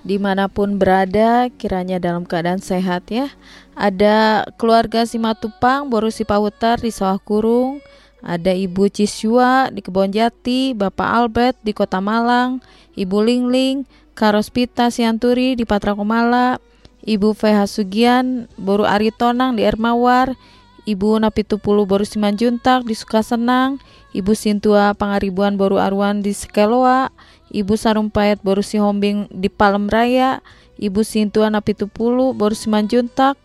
di 0.00 0.16
mana 0.16 0.48
pun 0.48 0.80
berada 0.80 1.52
kiranya 1.60 2.00
dalam 2.00 2.24
keadaan 2.24 2.60
sehat 2.60 3.08
ya. 3.12 3.28
Ada 3.76 4.48
keluarga 4.60 5.04
Simatupang, 5.04 5.88
Boru 5.88 6.12
Sipautar 6.12 6.80
di 6.80 6.92
Sawah 6.92 7.20
Kurung, 7.20 7.80
ada 8.20 8.52
Ibu 8.52 8.92
Cisua 8.92 9.72
di 9.72 9.80
Kebon 9.80 10.12
Jati, 10.12 10.76
Bapak 10.76 11.08
Albert 11.08 11.56
di 11.64 11.72
Kota 11.72 12.04
Malang, 12.04 12.60
Ibu 12.96 13.18
Lingling, 13.24 13.88
Karospita 14.12 14.92
Sianturi 14.92 15.56
di 15.56 15.64
Patra 15.64 15.96
Komala, 15.96 16.60
Ibu 17.00 17.32
VH 17.32 17.64
Sugian, 17.68 18.44
Boru 18.60 18.84
Aritonang 18.84 19.56
di 19.56 19.64
Ermawar, 19.64 20.36
Ibu 20.84 21.20
Napitupulu 21.20 21.88
Boru 21.88 22.04
Simanjuntak 22.04 22.84
di 22.84 22.92
Sukasenang, 22.96 23.80
Ibu 24.12 24.32
Sintua 24.36 24.92
Pangaribuan 24.96 25.56
Boru 25.56 25.80
Arwan 25.80 26.20
di 26.20 26.36
Sekeloa, 26.36 27.12
Ibu 27.52 27.74
Sarumpayat 27.76 28.44
Boru 28.44 28.60
Sihombing 28.60 29.28
di 29.32 29.48
Palem 29.48 29.88
Raya, 29.88 30.44
Ibu 30.80 31.04
Sintua 31.04 31.48
Napitupulu 31.48 32.36
Boru 32.36 32.56
Simanjuntak 32.56 33.36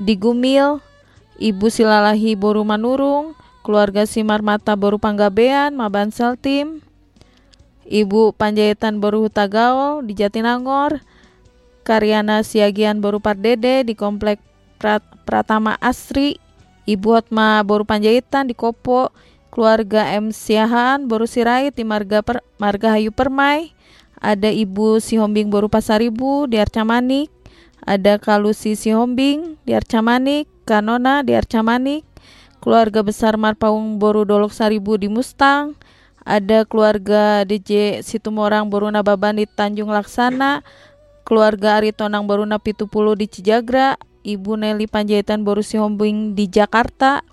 di 0.00 0.16
Gumil, 0.16 0.80
Ibu 1.40 1.66
Silalahi 1.68 2.36
Boru 2.36 2.64
Manurung, 2.64 3.36
keluarga 3.64 4.04
Simar 4.04 4.44
Mata 4.44 4.76
Boru 4.76 5.00
Panggabean, 5.00 5.72
Mabansel 5.72 6.36
Tim, 6.36 6.84
Ibu 7.88 8.32
Panjaitan 8.36 8.98
Boru 8.98 9.26
Hutagaol 9.26 10.04
di 10.06 10.16
Jatinangor, 10.16 11.04
Karyana 11.82 12.46
Siagian 12.46 13.02
Boru 13.02 13.18
Pardede 13.18 13.82
di 13.82 13.98
Komplek 13.98 14.38
Prat- 14.78 15.06
Pratama 15.26 15.78
Asri, 15.78 16.38
Ibu 16.86 17.18
Hotma 17.18 17.62
Boru 17.62 17.86
Panjaitan 17.86 18.50
di 18.50 18.54
Kopo, 18.54 19.14
keluarga 19.54 20.10
M. 20.16 20.34
Siahaan 20.34 21.06
Boru 21.06 21.28
Sirait 21.28 21.74
di 21.74 21.84
Marga 21.86 22.24
per, 22.24 22.42
Marga 22.58 22.96
Hayu 22.96 23.14
Permai, 23.14 23.70
ada 24.18 24.50
Ibu 24.50 25.02
Sihombing 25.02 25.50
Boru 25.50 25.66
Pasaribu 25.70 26.46
di 26.50 26.58
Arcamanik, 26.58 27.30
ada 27.82 28.18
Kalusi 28.18 28.78
Sihombing 28.78 29.58
di 29.66 29.74
Arcamanik, 29.74 30.46
Kanona 30.62 31.26
di 31.26 31.34
Arcamanik, 31.34 32.06
keluarga 32.62 33.02
besar 33.02 33.34
Marpaung 33.34 33.98
Boru 33.98 34.22
Dolok 34.22 34.54
Saribu 34.54 34.94
di 34.94 35.10
Mustang, 35.10 35.74
ada 36.22 36.62
keluarga 36.62 37.42
DJ 37.42 38.02
Situmorang 38.06 38.70
Boru 38.70 38.86
Nababan 38.86 39.42
di 39.42 39.46
Tanjung 39.50 39.90
Laksana, 39.90 40.62
keluarga 41.22 41.78
Aritonang 41.78 42.26
Boru 42.26 42.46
Napitupulu 42.46 43.16
di 43.16 43.26
Cijagra, 43.26 43.98
Ibu 44.22 44.58
Nelly 44.58 44.86
Panjaitan 44.86 45.42
Boru 45.42 45.66
Sihombing 45.66 46.38
di 46.38 46.46
Jakarta, 46.46 47.26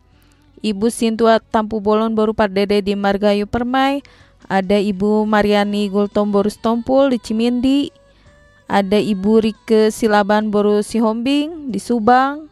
Ibu 0.60 0.90
Sintua 0.90 1.40
Tampu 1.40 1.80
Bolon 1.80 2.18
Boru 2.18 2.34
Pardede 2.34 2.82
di 2.82 2.98
Margayu 2.98 3.46
Permai, 3.46 4.02
ada 4.50 4.76
Ibu 4.76 5.24
Mariani 5.30 5.88
Gultom 5.88 6.34
Boru 6.34 6.50
Stompul 6.50 7.14
di 7.14 7.20
Cimindi, 7.22 7.94
ada 8.70 8.98
Ibu 8.98 9.46
Rike 9.46 9.90
Silaban 9.94 10.50
Boru 10.50 10.82
Sihombing 10.82 11.70
di 11.74 11.78
Subang, 11.78 12.50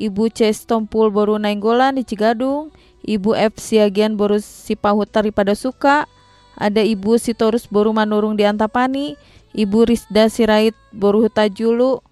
Ibu 0.00 0.32
C. 0.32 0.50
Stompul 0.50 1.14
Boru 1.14 1.38
Nainggolan 1.38 2.00
di 2.00 2.02
Cigadung, 2.02 2.74
Ibu 3.04 3.36
F. 3.36 3.60
Siagian 3.60 4.16
Boru 4.16 4.40
Sipahutari 4.40 5.30
pada 5.30 5.52
Suka, 5.54 6.08
ada 6.56 6.82
Ibu 6.82 7.20
Sitorus 7.20 7.68
Boru 7.70 7.94
Manurung 7.94 8.34
di 8.34 8.42
Antapani, 8.42 9.14
Ibu 9.54 9.86
Risda 9.86 10.26
Sirait 10.26 10.74
Boru 10.90 11.22
Hutajulu, 11.22 12.02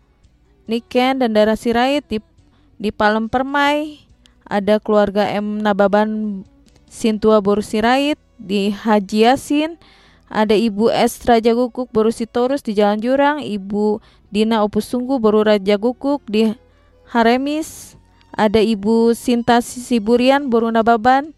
Niken 0.71 1.19
dan 1.19 1.35
Dara 1.35 1.59
Sirait 1.59 2.07
di, 2.07 2.23
di 2.79 2.95
Palem 2.95 3.27
Permai, 3.27 3.99
ada 4.47 4.79
keluarga 4.79 5.27
M. 5.27 5.59
Nababan 5.59 6.43
Sintua 6.87 7.43
Boru 7.43 7.59
Sirait 7.61 8.15
di 8.39 8.71
Haji 8.71 9.27
Yasin, 9.27 9.75
ada 10.31 10.55
Ibu 10.55 10.89
S. 10.95 11.19
Raja 11.27 11.51
Gukuk 11.51 11.91
Boru 11.91 12.15
Sitorus 12.15 12.63
di 12.63 12.79
Jalan 12.79 13.03
Jurang, 13.03 13.43
Ibu 13.43 13.99
Dina 14.31 14.63
Opus 14.63 14.87
Sungguh 14.87 15.19
Boru 15.19 15.43
Raja 15.43 15.75
Gukuk 15.83 16.23
di 16.31 16.55
Haremis, 17.11 17.99
ada 18.31 18.63
Ibu 18.63 19.19
Sinta 19.19 19.59
Siburian 19.61 20.47
Boru 20.47 20.71
Nababan 20.71 21.35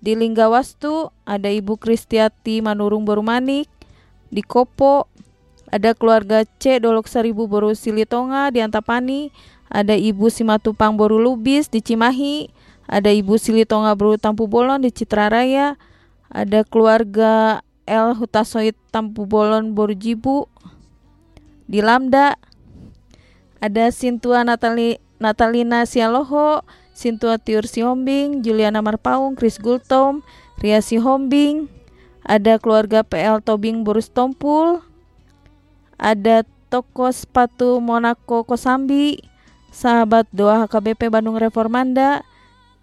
di 0.00 0.16
Linggawastu, 0.16 1.12
ada 1.28 1.52
Ibu 1.52 1.76
Kristiati 1.76 2.64
Manurung 2.64 3.04
Boru 3.04 3.20
Manik 3.20 3.68
di 4.32 4.42
Kopo, 4.42 5.06
ada 5.70 5.92
keluarga 5.92 6.46
C 6.62 6.78
Dolok 6.78 7.10
Seribu 7.10 7.50
Boru 7.50 7.74
Silitonga 7.74 8.54
di 8.54 8.62
Antapani, 8.62 9.34
ada 9.66 9.98
Ibu 9.98 10.30
Simatupang 10.30 10.94
Boru 10.94 11.18
Lubis 11.18 11.66
di 11.66 11.82
Cimahi, 11.82 12.50
ada 12.86 13.10
Ibu 13.10 13.34
Silitonga 13.34 13.98
Boru 13.98 14.14
Tampu 14.14 14.46
Bolon 14.46 14.86
di 14.86 14.94
Citra 14.94 15.26
Raya, 15.26 15.74
ada 16.30 16.62
keluarga 16.62 17.62
L 17.86 18.14
Hutasoit 18.14 18.78
Tampu 18.94 19.26
Bolon 19.26 19.74
Boru 19.74 19.94
Jibu 19.94 20.46
di 21.66 21.82
Lamda, 21.82 22.38
ada 23.58 23.90
Sintua 23.90 24.46
Natali, 24.46 25.02
Natalina 25.18 25.82
Sialoho, 25.82 26.62
Sintua 26.94 27.42
Tiur 27.42 27.66
Sihombing, 27.66 28.46
Juliana 28.46 28.78
Marpaung, 28.86 29.34
Chris 29.34 29.58
Gultom, 29.58 30.22
Ria 30.62 30.78
Sihombing, 30.78 31.66
ada 32.22 32.62
keluarga 32.62 33.02
PL 33.02 33.42
Tobing 33.42 33.82
Borus 33.82 34.06
Tompul, 34.14 34.85
ada 35.96 36.44
toko 36.68 37.08
sepatu 37.08 37.80
Monaco 37.80 38.44
Kosambi, 38.44 39.20
sahabat 39.72 40.28
doa 40.32 40.64
HKBP 40.64 41.08
Bandung 41.08 41.36
Reformanda, 41.36 42.24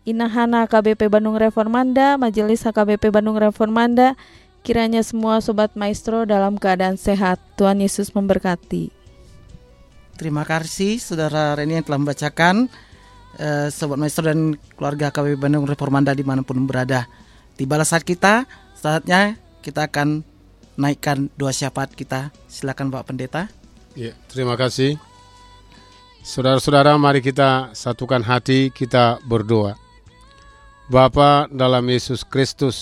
Inahana 0.04 0.68
HKBP 0.68 1.08
Bandung 1.08 1.40
Reformanda, 1.40 2.20
Majelis 2.20 2.66
HKBP 2.66 3.14
Bandung 3.14 3.40
Reformanda, 3.40 4.20
kiranya 4.66 5.04
semua 5.04 5.40
sobat 5.40 5.76
maestro 5.80 6.28
dalam 6.28 6.60
keadaan 6.60 7.00
sehat. 7.00 7.40
Tuhan 7.56 7.80
Yesus 7.80 8.12
memberkati. 8.12 8.92
Terima 10.14 10.46
kasih 10.46 11.02
saudara 11.02 11.58
Reni 11.58 11.82
yang 11.82 11.86
telah 11.86 12.00
membacakan 12.00 12.70
eh, 13.42 13.68
Sobat 13.74 13.98
Maestro 13.98 14.30
dan 14.30 14.54
keluarga 14.78 15.10
KBB 15.10 15.42
Bandung 15.42 15.66
Reformanda 15.66 16.14
di 16.14 16.22
mana 16.22 16.46
pun 16.46 16.62
berada. 16.70 17.10
Tibalah 17.58 17.86
saat 17.86 18.06
kita, 18.06 18.46
saatnya 18.78 19.38
kita 19.66 19.90
akan 19.90 20.22
naikkan 20.78 21.30
doa 21.38 21.54
syafaat 21.54 21.94
kita. 21.94 22.34
Silakan 22.50 22.90
Pak 22.90 23.10
Pendeta. 23.10 23.50
Ya, 23.94 24.18
terima 24.30 24.58
kasih. 24.58 24.98
Saudara-saudara, 26.24 26.96
mari 26.96 27.20
kita 27.20 27.76
satukan 27.76 28.24
hati, 28.24 28.72
kita 28.72 29.20
berdoa. 29.28 29.76
Bapa 30.88 31.52
dalam 31.52 31.84
Yesus 31.88 32.24
Kristus, 32.24 32.78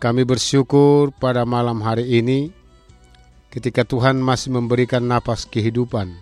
kami 0.00 0.24
bersyukur 0.24 1.12
pada 1.16 1.44
malam 1.48 1.80
hari 1.80 2.20
ini 2.20 2.52
ketika 3.50 3.84
Tuhan 3.84 4.20
masih 4.20 4.52
memberikan 4.54 5.04
napas 5.04 5.44
kehidupan, 5.44 6.12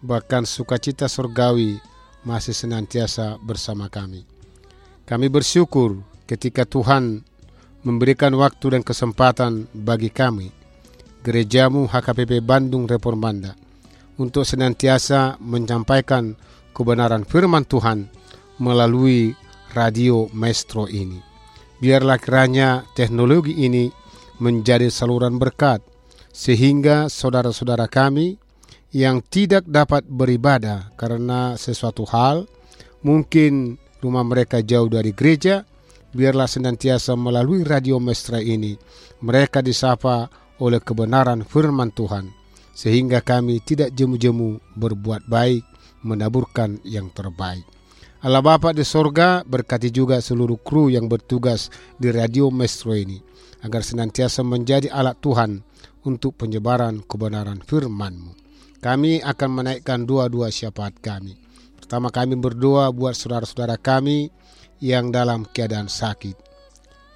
bahkan 0.00 0.46
sukacita 0.48 1.10
surgawi 1.10 1.80
masih 2.24 2.54
senantiasa 2.54 3.36
bersama 3.42 3.90
kami. 3.92 4.24
Kami 5.04 5.26
bersyukur 5.30 6.00
ketika 6.26 6.66
Tuhan 6.66 7.22
memberikan 7.86 8.34
waktu 8.34 8.74
dan 8.74 8.82
kesempatan 8.82 9.70
bagi 9.70 10.10
kami, 10.10 10.50
gerejamu 11.22 11.86
HKPP 11.86 12.42
Bandung 12.42 12.90
Reformanda, 12.90 13.54
untuk 14.18 14.42
senantiasa 14.42 15.38
menyampaikan 15.38 16.34
kebenaran 16.74 17.22
firman 17.22 17.62
Tuhan 17.62 18.10
melalui 18.58 19.38
radio 19.70 20.26
Maestro 20.34 20.90
ini. 20.90 21.22
Biarlah 21.78 22.18
kiranya 22.18 22.82
teknologi 22.98 23.54
ini 23.54 23.86
menjadi 24.42 24.90
saluran 24.90 25.38
berkat, 25.38 25.78
sehingga 26.34 27.06
saudara-saudara 27.06 27.86
kami 27.86 28.34
yang 28.90 29.22
tidak 29.22 29.62
dapat 29.68 30.02
beribadah 30.08 30.90
karena 30.98 31.54
sesuatu 31.54 32.02
hal, 32.08 32.50
mungkin 33.06 33.78
rumah 34.02 34.24
mereka 34.26 34.58
jauh 34.64 34.88
dari 34.88 35.12
gereja, 35.12 35.68
biarlah 36.16 36.48
senantiasa 36.48 37.12
melalui 37.12 37.60
radio 37.60 38.00
Mestra 38.00 38.40
ini 38.40 38.72
mereka 39.20 39.60
disapa 39.60 40.32
oleh 40.56 40.80
kebenaran 40.80 41.44
firman 41.44 41.92
Tuhan, 41.92 42.32
sehingga 42.72 43.20
kami 43.20 43.60
tidak 43.60 43.92
jemu-jemu 43.92 44.56
berbuat 44.72 45.28
baik, 45.28 45.62
menaburkan 46.00 46.80
yang 46.88 47.12
terbaik. 47.12 47.68
Allah 48.24 48.40
Bapa 48.40 48.72
di 48.72 48.80
sorga 48.80 49.44
berkati 49.44 49.92
juga 49.92 50.24
seluruh 50.24 50.56
kru 50.64 50.88
yang 50.88 51.04
bertugas 51.06 51.68
di 52.00 52.08
Radio 52.08 52.48
Maestro 52.48 52.96
ini 52.96 53.20
agar 53.60 53.84
senantiasa 53.84 54.40
menjadi 54.40 54.88
alat 54.88 55.20
Tuhan 55.20 55.60
untuk 56.08 56.40
penyebaran 56.40 57.04
kebenaran 57.04 57.60
firman-Mu. 57.60 58.32
Kami 58.80 59.20
akan 59.20 59.50
menaikkan 59.52 60.08
dua-dua 60.08 60.48
syafaat 60.48 60.96
kami. 61.02 61.36
Pertama 61.76 62.10
kami 62.10 62.34
berdoa 62.38 62.90
buat 62.90 63.14
saudara-saudara 63.14 63.78
kami 63.78 64.30
yang 64.80 65.08
dalam 65.14 65.48
keadaan 65.48 65.88
sakit, 65.88 66.36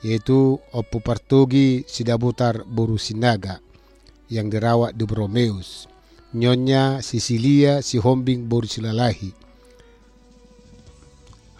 yaitu 0.00 0.56
Opu 0.72 0.98
Partogi 1.04 1.84
Sidabutar 1.84 2.64
Boru 2.64 2.96
Sinaga 2.96 3.60
yang 4.32 4.48
dirawat 4.48 4.96
di 4.96 5.04
Bromeus, 5.04 5.90
Nyonya 6.32 7.02
Sisilia 7.04 7.82
Sihombing 7.84 8.46
Boru 8.46 8.64
Silalahi, 8.64 9.34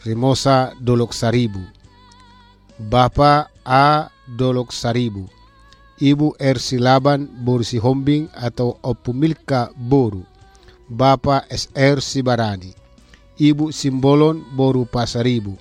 Rimosa 0.06 0.72
Dolok 0.80 1.12
Saribu, 1.12 1.60
Bapak 2.80 3.52
A 3.68 4.08
Dolok 4.24 4.72
Saribu, 4.72 5.28
Ibu 6.00 6.40
Ersi 6.40 6.80
Laban 6.80 7.28
Boru 7.44 7.60
Sihombing 7.60 8.32
atau 8.32 8.80
Opu 8.80 9.12
Milka 9.12 9.68
Boru, 9.76 10.24
Bapak 10.88 11.44
SR 11.52 12.00
Sibarani, 12.00 12.72
Ibu 13.36 13.68
Simbolon 13.68 14.40
Boru 14.56 14.88
Pasaribu, 14.88 15.60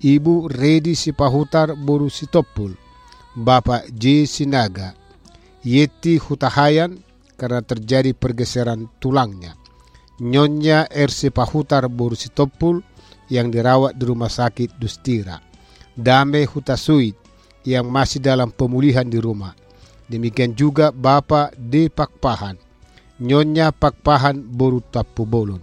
Ibu 0.00 0.48
Redi 0.48 0.96
Sipahutar 0.96 1.76
Boru 1.76 2.08
Sitopul, 2.08 2.72
Bapak 3.36 3.92
J 3.92 4.24
Sinaga, 4.24 4.96
Yeti 5.60 6.16
Hutahayan 6.16 7.04
karena 7.36 7.60
terjadi 7.60 8.16
pergeseran 8.16 8.88
tulangnya, 8.96 9.60
Nyonya 10.16 10.88
R 10.88 11.12
Sipahutar 11.12 11.84
Boru 11.92 12.16
Sitopul 12.16 12.80
yang 13.28 13.52
dirawat 13.52 14.00
di 14.00 14.08
rumah 14.08 14.32
sakit 14.32 14.80
Dustira, 14.80 15.36
Dame 15.92 16.48
Hutasuit 16.48 17.12
yang 17.68 17.92
masih 17.92 18.24
dalam 18.24 18.48
pemulihan 18.56 19.04
di 19.04 19.20
rumah. 19.20 19.52
Demikian 20.08 20.56
juga 20.56 20.96
Bapak 20.96 21.60
D. 21.60 21.92
Pakpahan, 21.92 22.56
Nyonya 23.20 23.68
Pakpahan 23.68 24.40
Boru 24.40 24.80
Tapu 24.80 25.28
Bolon. 25.28 25.60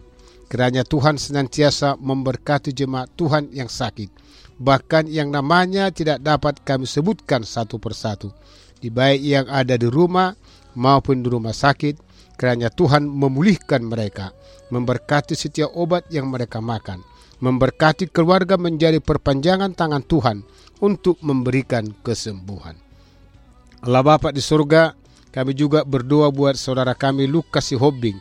Kiranya 0.47 0.87
Tuhan 0.87 1.19
senantiasa 1.19 1.99
memberkati 1.99 2.71
jemaat 2.71 3.11
Tuhan 3.19 3.51
yang 3.51 3.67
sakit, 3.67 4.26
bahkan 4.57 5.05
yang 5.05 5.29
namanya 5.29 5.93
tidak 5.93 6.21
dapat 6.21 6.61
kami 6.65 6.89
sebutkan 6.89 7.45
satu 7.45 7.77
persatu. 7.77 8.33
Di 8.77 8.93
baik 8.93 9.21
yang 9.21 9.45
ada 9.49 9.77
di 9.77 9.89
rumah 9.89 10.33
maupun 10.77 11.25
di 11.25 11.29
rumah 11.29 11.53
sakit, 11.53 11.97
kiranya 12.37 12.69
Tuhan 12.69 13.05
memulihkan 13.05 13.81
mereka, 13.85 14.33
memberkati 14.69 15.33
setiap 15.33 15.73
obat 15.73 16.05
yang 16.13 16.29
mereka 16.29 16.61
makan, 16.61 17.01
memberkati 17.41 18.09
keluarga 18.13 18.57
menjadi 18.57 19.01
perpanjangan 19.01 19.73
tangan 19.73 20.05
Tuhan 20.05 20.37
untuk 20.81 21.17
memberikan 21.25 21.89
kesembuhan. 22.05 22.77
Allah 23.81 24.05
Bapa 24.05 24.29
di 24.29 24.41
surga, 24.41 24.93
kami 25.33 25.53
juga 25.53 25.85
berdoa 25.85 26.29
buat 26.33 26.57
saudara 26.57 26.97
kami 26.97 27.29
Lukas 27.29 27.73
Hobbing 27.73 28.17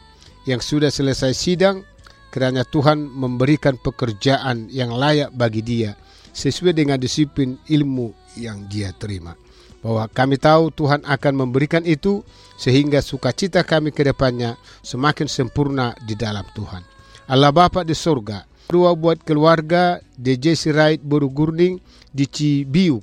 yang 0.49 0.61
sudah 0.61 0.89
selesai 0.89 1.33
sidang, 1.37 1.85
kiranya 2.33 2.65
Tuhan 2.65 3.09
memberikan 3.09 3.77
pekerjaan 3.81 4.69
yang 4.73 4.93
layak 4.93 5.33
bagi 5.33 5.65
dia 5.65 5.97
sesuai 6.37 6.77
dengan 6.77 7.01
disiplin 7.01 7.57
ilmu 7.65 8.13
yang 8.37 8.69
dia 8.69 8.93
terima. 8.93 9.33
Bahwa 9.81 10.05
kami 10.13 10.37
tahu 10.37 10.69
Tuhan 10.77 11.01
akan 11.09 11.33
memberikan 11.33 11.81
itu 11.89 12.21
sehingga 12.61 13.01
sukacita 13.01 13.65
kami 13.65 13.89
ke 13.97 14.05
depannya 14.05 14.61
semakin 14.85 15.25
sempurna 15.25 15.97
di 16.05 16.13
dalam 16.13 16.45
Tuhan. 16.53 16.85
Allah 17.33 17.51
Bapa 17.51 17.81
di 17.83 17.97
surga, 17.97 18.45
doa 18.69 18.93
buat 18.93 19.25
keluarga 19.25 20.05
DJ 20.21 20.53
Sirait 20.59 21.01
Boru 21.01 21.33
Gurning 21.33 21.81
di 22.13 22.29
Cibiuk 22.29 23.01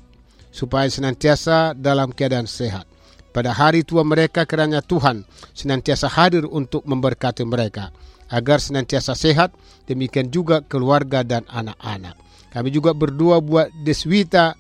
supaya 0.54 0.86
senantiasa 0.86 1.74
dalam 1.74 2.14
keadaan 2.14 2.46
sehat. 2.46 2.86
Pada 3.34 3.50
hari 3.50 3.82
tua 3.82 4.06
mereka 4.06 4.46
kiranya 4.46 4.86
Tuhan 4.86 5.26
senantiasa 5.58 6.06
hadir 6.06 6.46
untuk 6.46 6.86
memberkati 6.86 7.42
mereka 7.42 7.90
agar 8.30 8.62
senantiasa 8.62 9.18
sehat, 9.18 9.54
demikian 9.90 10.30
juga 10.30 10.62
keluarga 10.62 11.26
dan 11.26 11.42
anak-anak. 11.50 12.14
Kami 12.54 12.70
juga 12.70 12.94
berdoa 12.94 13.42
buat 13.42 13.74
Deswita 13.82 14.54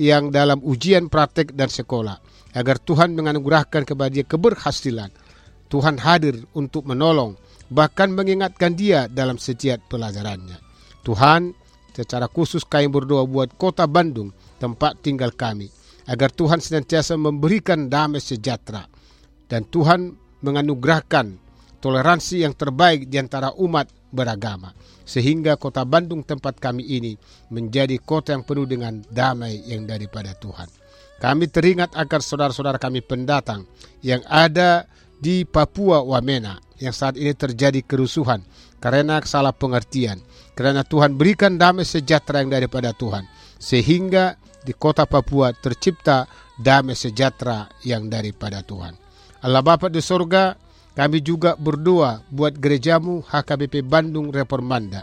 yang 0.00 0.32
dalam 0.32 0.64
ujian 0.64 1.12
praktek 1.12 1.52
dan 1.52 1.68
sekolah 1.68 2.16
agar 2.56 2.80
Tuhan 2.80 3.12
menganugerahkan 3.12 3.84
kepada 3.84 4.10
dia 4.10 4.24
keberhasilan. 4.24 5.12
Tuhan 5.68 6.00
hadir 6.00 6.40
untuk 6.56 6.88
menolong 6.88 7.36
bahkan 7.68 8.12
mengingatkan 8.16 8.72
dia 8.78 9.10
dalam 9.10 9.36
setiap 9.36 9.84
pelajarannya. 9.90 10.56
Tuhan, 11.04 11.52
secara 11.92 12.30
khusus 12.30 12.64
kami 12.64 12.88
berdoa 12.88 13.28
buat 13.28 13.52
kota 13.60 13.84
Bandung 13.84 14.32
tempat 14.56 15.04
tinggal 15.04 15.34
kami, 15.34 15.68
agar 16.08 16.32
Tuhan 16.32 16.60
senantiasa 16.60 17.16
memberikan 17.18 17.88
damai 17.88 18.24
sejahtera 18.24 18.88
dan 19.48 19.68
Tuhan 19.68 20.16
menganugerahkan 20.44 21.40
toleransi 21.80 22.44
yang 22.44 22.56
terbaik 22.56 23.08
di 23.08 23.20
antara 23.20 23.52
umat 23.60 23.92
beragama, 24.08 24.72
sehingga 25.04 25.60
kota 25.60 25.84
Bandung 25.84 26.24
tempat 26.24 26.58
kami 26.58 26.84
ini 26.84 27.12
menjadi 27.52 27.96
kota 28.00 28.32
yang 28.32 28.44
penuh 28.44 28.64
dengan 28.64 29.04
damai 29.12 29.60
yang 29.68 29.84
daripada 29.84 30.32
Tuhan. 30.36 30.68
Kami 31.20 31.48
teringat 31.48 31.94
akan 31.96 32.20
saudara-saudara 32.20 32.76
kami 32.76 33.00
pendatang 33.00 33.64
yang 34.04 34.20
ada 34.26 34.84
di 35.20 35.46
Papua 35.48 36.04
Wamena 36.04 36.60
yang 36.76 36.92
saat 36.92 37.16
ini 37.16 37.32
terjadi 37.32 37.80
kerusuhan 37.86 38.42
karena 38.82 39.22
salah 39.24 39.56
pengertian. 39.56 40.20
Karena 40.54 40.86
Tuhan 40.86 41.18
berikan 41.18 41.58
damai 41.58 41.82
sejahtera 41.82 42.44
yang 42.44 42.52
daripada 42.52 42.94
Tuhan. 42.94 43.26
Sehingga 43.58 44.38
di 44.62 44.70
kota 44.76 45.08
Papua 45.08 45.50
tercipta 45.56 46.28
damai 46.60 46.94
sejahtera 46.94 47.66
yang 47.82 48.06
daripada 48.06 48.62
Tuhan. 48.62 48.94
Allah 49.42 49.60
Bapa 49.64 49.90
di 49.90 49.98
sorga, 49.98 50.54
kami 50.94 51.18
juga 51.20 51.58
berdoa 51.58 52.22
buat 52.30 52.54
gerejamu 52.54 53.26
HKBP 53.26 53.82
Bandung 53.82 54.30
Reformanda 54.30 55.02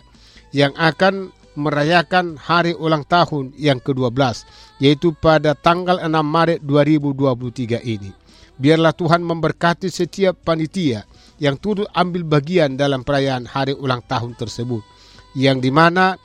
yang 0.55 0.71
akan 0.79 1.31
merayakan 1.59 2.39
hari 2.39 2.71
ulang 2.71 3.03
tahun 3.03 3.51
yang 3.59 3.83
ke-12 3.83 4.47
yaitu 4.79 5.11
pada 5.11 5.51
tanggal 5.51 5.99
6 5.99 6.07
Maret 6.23 6.59
2023 6.63 7.83
ini. 7.83 8.11
Biarlah 8.55 8.95
Tuhan 8.95 9.25
memberkati 9.25 9.91
setiap 9.91 10.37
panitia 10.47 11.03
yang 11.41 11.57
turut 11.57 11.89
ambil 11.97 12.23
bagian 12.23 12.77
dalam 12.77 13.01
perayaan 13.01 13.49
hari 13.49 13.73
ulang 13.73 14.05
tahun 14.05 14.37
tersebut 14.37 14.85
yang 15.35 15.59
di 15.59 15.73
mana 15.73 16.15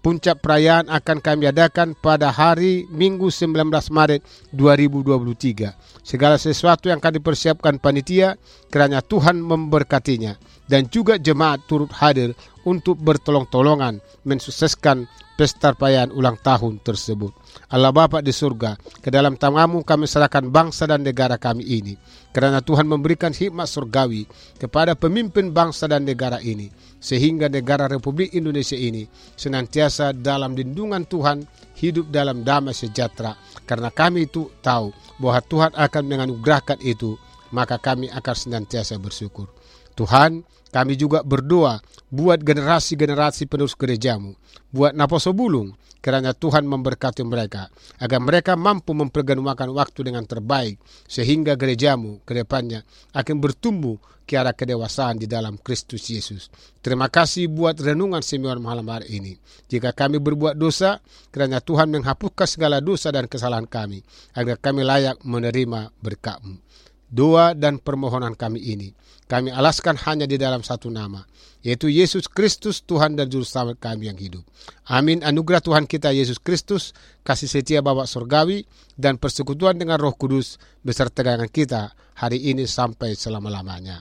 puncak 0.00 0.40
perayaan 0.40 0.86
akan 0.88 1.18
kami 1.18 1.50
adakan 1.50 1.92
pada 1.98 2.30
hari 2.30 2.86
Minggu 2.88 3.28
19 3.28 3.54
Maret 3.90 4.22
2023. 4.54 5.74
Segala 6.06 6.36
sesuatu 6.40 6.88
yang 6.88 7.02
akan 7.02 7.20
dipersiapkan 7.20 7.76
panitia 7.82 8.38
kiranya 8.70 9.02
Tuhan 9.04 9.42
memberkatinya 9.42 10.38
dan 10.68 10.86
juga 10.88 11.16
jemaat 11.16 11.64
turut 11.66 11.90
hadir 11.96 12.36
untuk 12.68 13.00
bertolong-tolongan 13.00 14.04
mensukseskan 14.28 15.08
pesta 15.38 15.72
perayaan 15.72 16.10
ulang 16.12 16.36
tahun 16.40 16.82
tersebut. 16.82 17.30
Allah 17.68 17.92
Bapa 17.92 18.22
di 18.22 18.32
surga, 18.32 18.78
ke 19.02 19.10
dalam 19.10 19.36
tanganmu 19.36 19.82
kami 19.82 20.06
serahkan 20.08 20.46
bangsa 20.48 20.88
dan 20.88 21.04
negara 21.04 21.36
kami 21.36 21.66
ini. 21.66 21.94
Karena 22.30 22.62
Tuhan 22.62 22.86
memberikan 22.86 23.34
hikmat 23.34 23.66
surgawi 23.66 24.24
kepada 24.56 24.94
pemimpin 24.94 25.50
bangsa 25.50 25.90
dan 25.90 26.06
negara 26.06 26.38
ini. 26.38 26.70
Sehingga 26.98 27.50
negara 27.50 27.90
Republik 27.90 28.34
Indonesia 28.34 28.74
ini 28.74 29.06
senantiasa 29.34 30.16
dalam 30.16 30.54
lindungan 30.54 31.04
Tuhan, 31.04 31.44
hidup 31.78 32.08
dalam 32.08 32.42
damai 32.46 32.74
sejahtera. 32.74 33.36
Karena 33.68 33.92
kami 33.92 34.26
itu 34.30 34.50
tahu 34.64 34.90
bahwa 35.18 35.40
Tuhan 35.44 35.72
akan 35.74 36.02
menganugerahkan 36.06 36.78
itu, 36.82 37.18
maka 37.52 37.76
kami 37.76 38.08
akan 38.10 38.34
senantiasa 38.34 38.96
bersyukur. 38.96 39.50
Tuhan, 39.98 40.46
kami 40.68 40.96
juga 40.96 41.24
berdoa 41.24 41.80
buat 42.08 42.40
generasi-generasi 42.40 43.48
penerus 43.48 43.76
gerejamu, 43.76 44.36
buat 44.72 44.92
Naposo 44.96 45.32
Bulung, 45.32 45.76
kiranya 45.98 46.32
Tuhan 46.32 46.64
memberkati 46.64 47.24
mereka, 47.26 47.68
agar 47.98 48.20
mereka 48.22 48.52
mampu 48.54 48.94
mempergunakan 48.94 49.68
waktu 49.74 50.00
dengan 50.08 50.24
terbaik, 50.24 50.78
sehingga 51.08 51.58
gerejamu 51.58 52.22
ke 52.22 52.32
depannya 52.36 52.84
akan 53.12 53.36
bertumbuh 53.42 53.98
ke 54.28 54.36
arah 54.36 54.52
kedewasaan 54.52 55.16
di 55.16 55.24
dalam 55.24 55.56
Kristus 55.56 56.04
Yesus. 56.12 56.52
Terima 56.84 57.08
kasih 57.08 57.48
buat 57.48 57.80
renungan 57.80 58.20
Simeon 58.20 58.60
malam 58.60 58.84
hari 58.92 59.16
ini. 59.16 59.32
Jika 59.72 59.96
kami 59.96 60.20
berbuat 60.20 60.60
dosa, 60.60 61.00
kiranya 61.32 61.64
Tuhan 61.64 61.88
menghapuskan 61.88 62.44
segala 62.44 62.84
dosa 62.84 63.08
dan 63.08 63.24
kesalahan 63.24 63.64
kami, 63.64 64.04
agar 64.36 64.60
kami 64.60 64.84
layak 64.84 65.16
menerima 65.24 65.96
berkatmu. 66.04 66.60
Doa 67.08 67.56
dan 67.56 67.80
permohonan 67.80 68.36
kami 68.36 68.60
ini 68.60 68.92
kami 69.28 69.52
alaskan 69.52 70.00
hanya 70.08 70.24
di 70.24 70.40
dalam 70.40 70.64
satu 70.64 70.88
nama, 70.88 71.20
yaitu 71.60 71.92
Yesus 71.92 72.32
Kristus 72.32 72.80
Tuhan 72.80 73.12
dan 73.12 73.28
Juru 73.28 73.44
Selamat 73.44 73.76
kami 73.76 74.08
yang 74.08 74.16
hidup. 74.16 74.40
Amin. 74.88 75.20
Anugerah 75.20 75.60
Tuhan 75.60 75.84
kita 75.84 76.16
Yesus 76.16 76.40
Kristus, 76.40 76.96
kasih 77.28 77.44
setia 77.44 77.84
Bapak 77.84 78.08
Surgawi, 78.08 78.64
dan 78.96 79.20
persekutuan 79.20 79.76
dengan 79.76 80.00
Roh 80.00 80.16
Kudus 80.16 80.56
beserta 80.80 81.20
dengan 81.20 81.44
kita 81.44 81.92
hari 82.16 82.40
ini 82.48 82.64
sampai 82.64 83.12
selama-lamanya. 83.12 84.00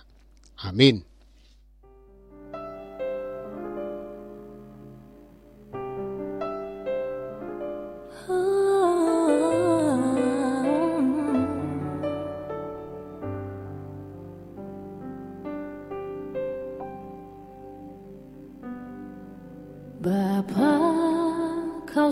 Amin. 0.63 1.03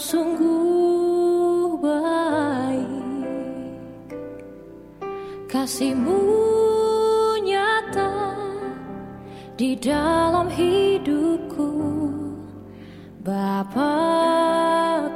Sungguh 0.05 1.81
baik. 1.81 2.93
Kasihmu 5.49 6.21
nyata 7.41 8.37
di 9.57 9.73
dalam 9.73 10.45
hidupku. 10.45 11.73
Bapa, 13.25 13.97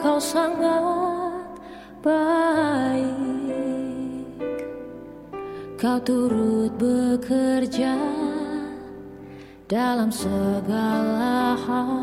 kau 0.02 0.18
sangat 0.18 1.46
baik. 2.02 3.14
Kau 5.78 6.02
turut 6.02 6.74
bekerja 6.82 7.94
dalam 9.70 10.10
segala 10.10 11.54
hal 11.54 11.99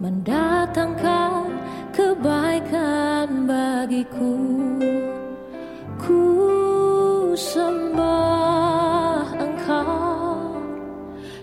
mendatangkan 0.00 1.52
kebaikan 1.92 3.44
bagiku. 3.44 4.40
Ku 6.00 6.24
sembah 7.36 9.28
engkau 9.36 10.56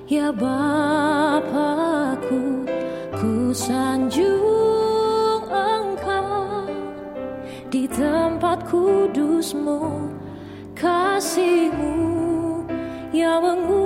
ya 0.10 0.34
Bapakku 0.34 1.62
ku 3.14 3.54
sanjung 3.54 5.46
engkau 5.46 6.66
di 7.70 7.86
tempat 7.86 8.66
kudusmu 8.66 10.10
kasihmu 10.74 11.94
yang 13.14 13.46
mengubah 13.46 13.77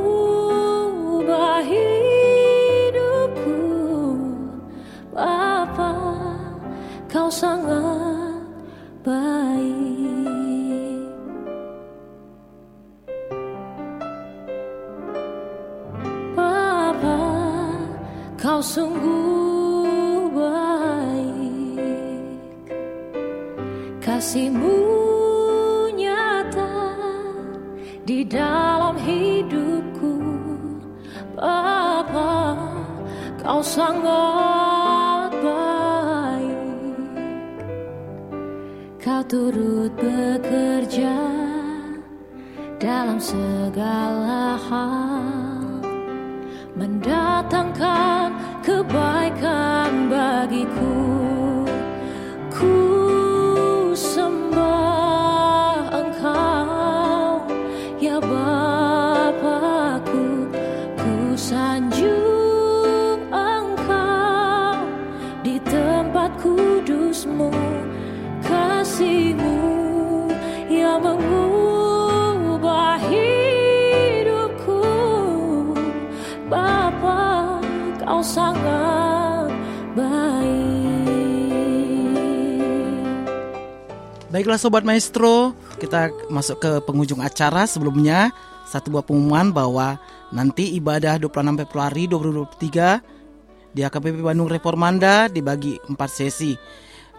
Baiklah 84.51 84.67
Sobat 84.67 84.83
Maestro, 84.83 85.55
kita 85.79 86.11
masuk 86.27 86.59
ke 86.59 86.83
penghujung 86.83 87.23
acara 87.23 87.63
sebelumnya 87.63 88.35
satu 88.67 88.91
buah 88.91 89.07
pengumuman 89.07 89.47
bahwa 89.47 89.95
nanti 90.27 90.75
ibadah 90.75 91.15
26 91.23 91.63
Februari 91.63 92.03
2023 92.11 93.71
di 93.71 93.79
AKBP 93.87 94.19
Bandung 94.19 94.51
Reformanda 94.51 95.31
dibagi 95.31 95.79
4 95.87 95.95
sesi. 96.11 96.59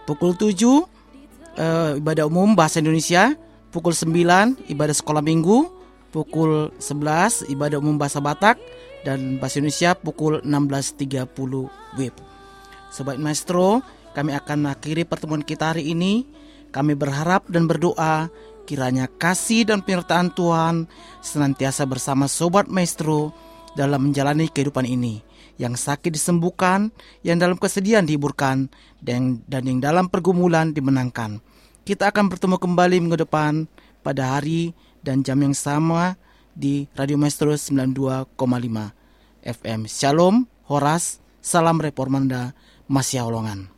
Pukul 0.05 0.37
7 0.37 0.45
eh, 1.57 1.97
ibadah 1.97 2.29
umum 2.29 2.53
bahasa 2.53 2.85
Indonesia, 2.85 3.33
pukul 3.73 3.97
9 3.97 4.69
ibadah 4.69 4.93
sekolah 4.93 5.25
minggu, 5.25 5.73
pukul 6.13 6.69
11 6.77 7.49
ibadah 7.49 7.81
umum 7.81 7.97
bahasa 7.97 8.21
Batak 8.21 8.61
dan 9.09 9.41
bahasa 9.41 9.57
Indonesia 9.57 9.97
pukul 9.97 10.37
16.30 10.45 11.97
WIB. 11.97 12.13
Sobat 12.93 13.17
Maestro, 13.17 13.81
kami 14.13 14.37
akan 14.37 14.69
mengakhiri 14.69 15.01
pertemuan 15.01 15.41
kita 15.41 15.73
hari 15.73 15.97
ini. 15.97 16.42
Kami 16.73 16.97
berharap 16.97 17.45
dan 17.53 17.69
berdoa 17.69 18.33
kiranya 18.65 19.05
kasih 19.05 19.69
dan 19.69 19.85
penyertaan 19.85 20.33
Tuhan 20.33 20.89
senantiasa 21.21 21.85
bersama 21.85 22.25
Sobat 22.25 22.65
Maestro 22.65 23.29
dalam 23.77 24.09
menjalani 24.09 24.49
kehidupan 24.49 24.89
ini. 24.89 25.21
Yang 25.61 25.85
sakit 25.85 26.09
disembuhkan, 26.09 26.89
yang 27.21 27.37
dalam 27.37 27.61
kesedihan 27.61 28.01
dihiburkan, 28.01 28.73
dan, 29.05 29.45
dan 29.45 29.69
yang 29.69 29.77
dalam 29.77 30.09
pergumulan 30.09 30.73
dimenangkan. 30.73 31.45
Kita 31.85 32.09
akan 32.09 32.25
bertemu 32.33 32.57
kembali 32.57 32.95
minggu 33.05 33.21
depan 33.21 33.69
pada 34.01 34.33
hari 34.39 34.73
dan 35.05 35.21
jam 35.21 35.37
yang 35.45 35.53
sama 35.53 36.17
di 36.57 36.89
Radio 36.97 37.21
Maestro 37.21 37.53
92,5 37.53 38.33
FM. 39.45 39.85
Shalom, 39.85 40.49
Horas, 40.65 41.21
salam 41.37 41.77
Reformanda, 41.77 42.57
Masya 42.89 43.29
Olongan. 43.29 43.72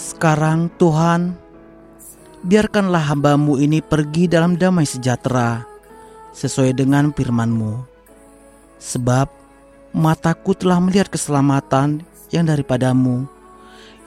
Sekarang 0.00 0.72
Tuhan, 0.80 1.36
biarkanlah 2.40 3.12
hambamu 3.12 3.60
ini 3.60 3.84
pergi 3.84 4.32
dalam 4.32 4.56
damai 4.56 4.88
sejahtera 4.88 5.60
sesuai 6.32 6.72
dengan 6.72 7.12
firman-Mu. 7.12 7.84
Sebab 8.80 9.28
mataku 9.92 10.56
telah 10.56 10.80
melihat 10.80 11.12
keselamatan 11.12 12.00
yang 12.32 12.48
daripadamu, 12.48 13.28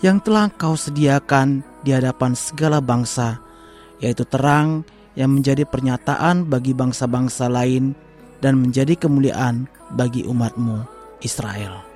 yang 0.01 0.17
telah 0.17 0.49
Engkau 0.49 0.73
sediakan 0.73 1.61
di 1.85 1.93
hadapan 1.93 2.33
segala 2.33 2.81
bangsa, 2.81 3.37
yaitu 4.01 4.25
terang 4.25 4.81
yang 5.13 5.29
menjadi 5.29 5.61
pernyataan 5.61 6.49
bagi 6.49 6.73
bangsa-bangsa 6.73 7.45
lain 7.53 7.93
dan 8.41 8.57
menjadi 8.57 8.97
kemuliaan 8.97 9.69
bagi 9.93 10.25
umatmu 10.25 10.89
Israel. 11.21 11.92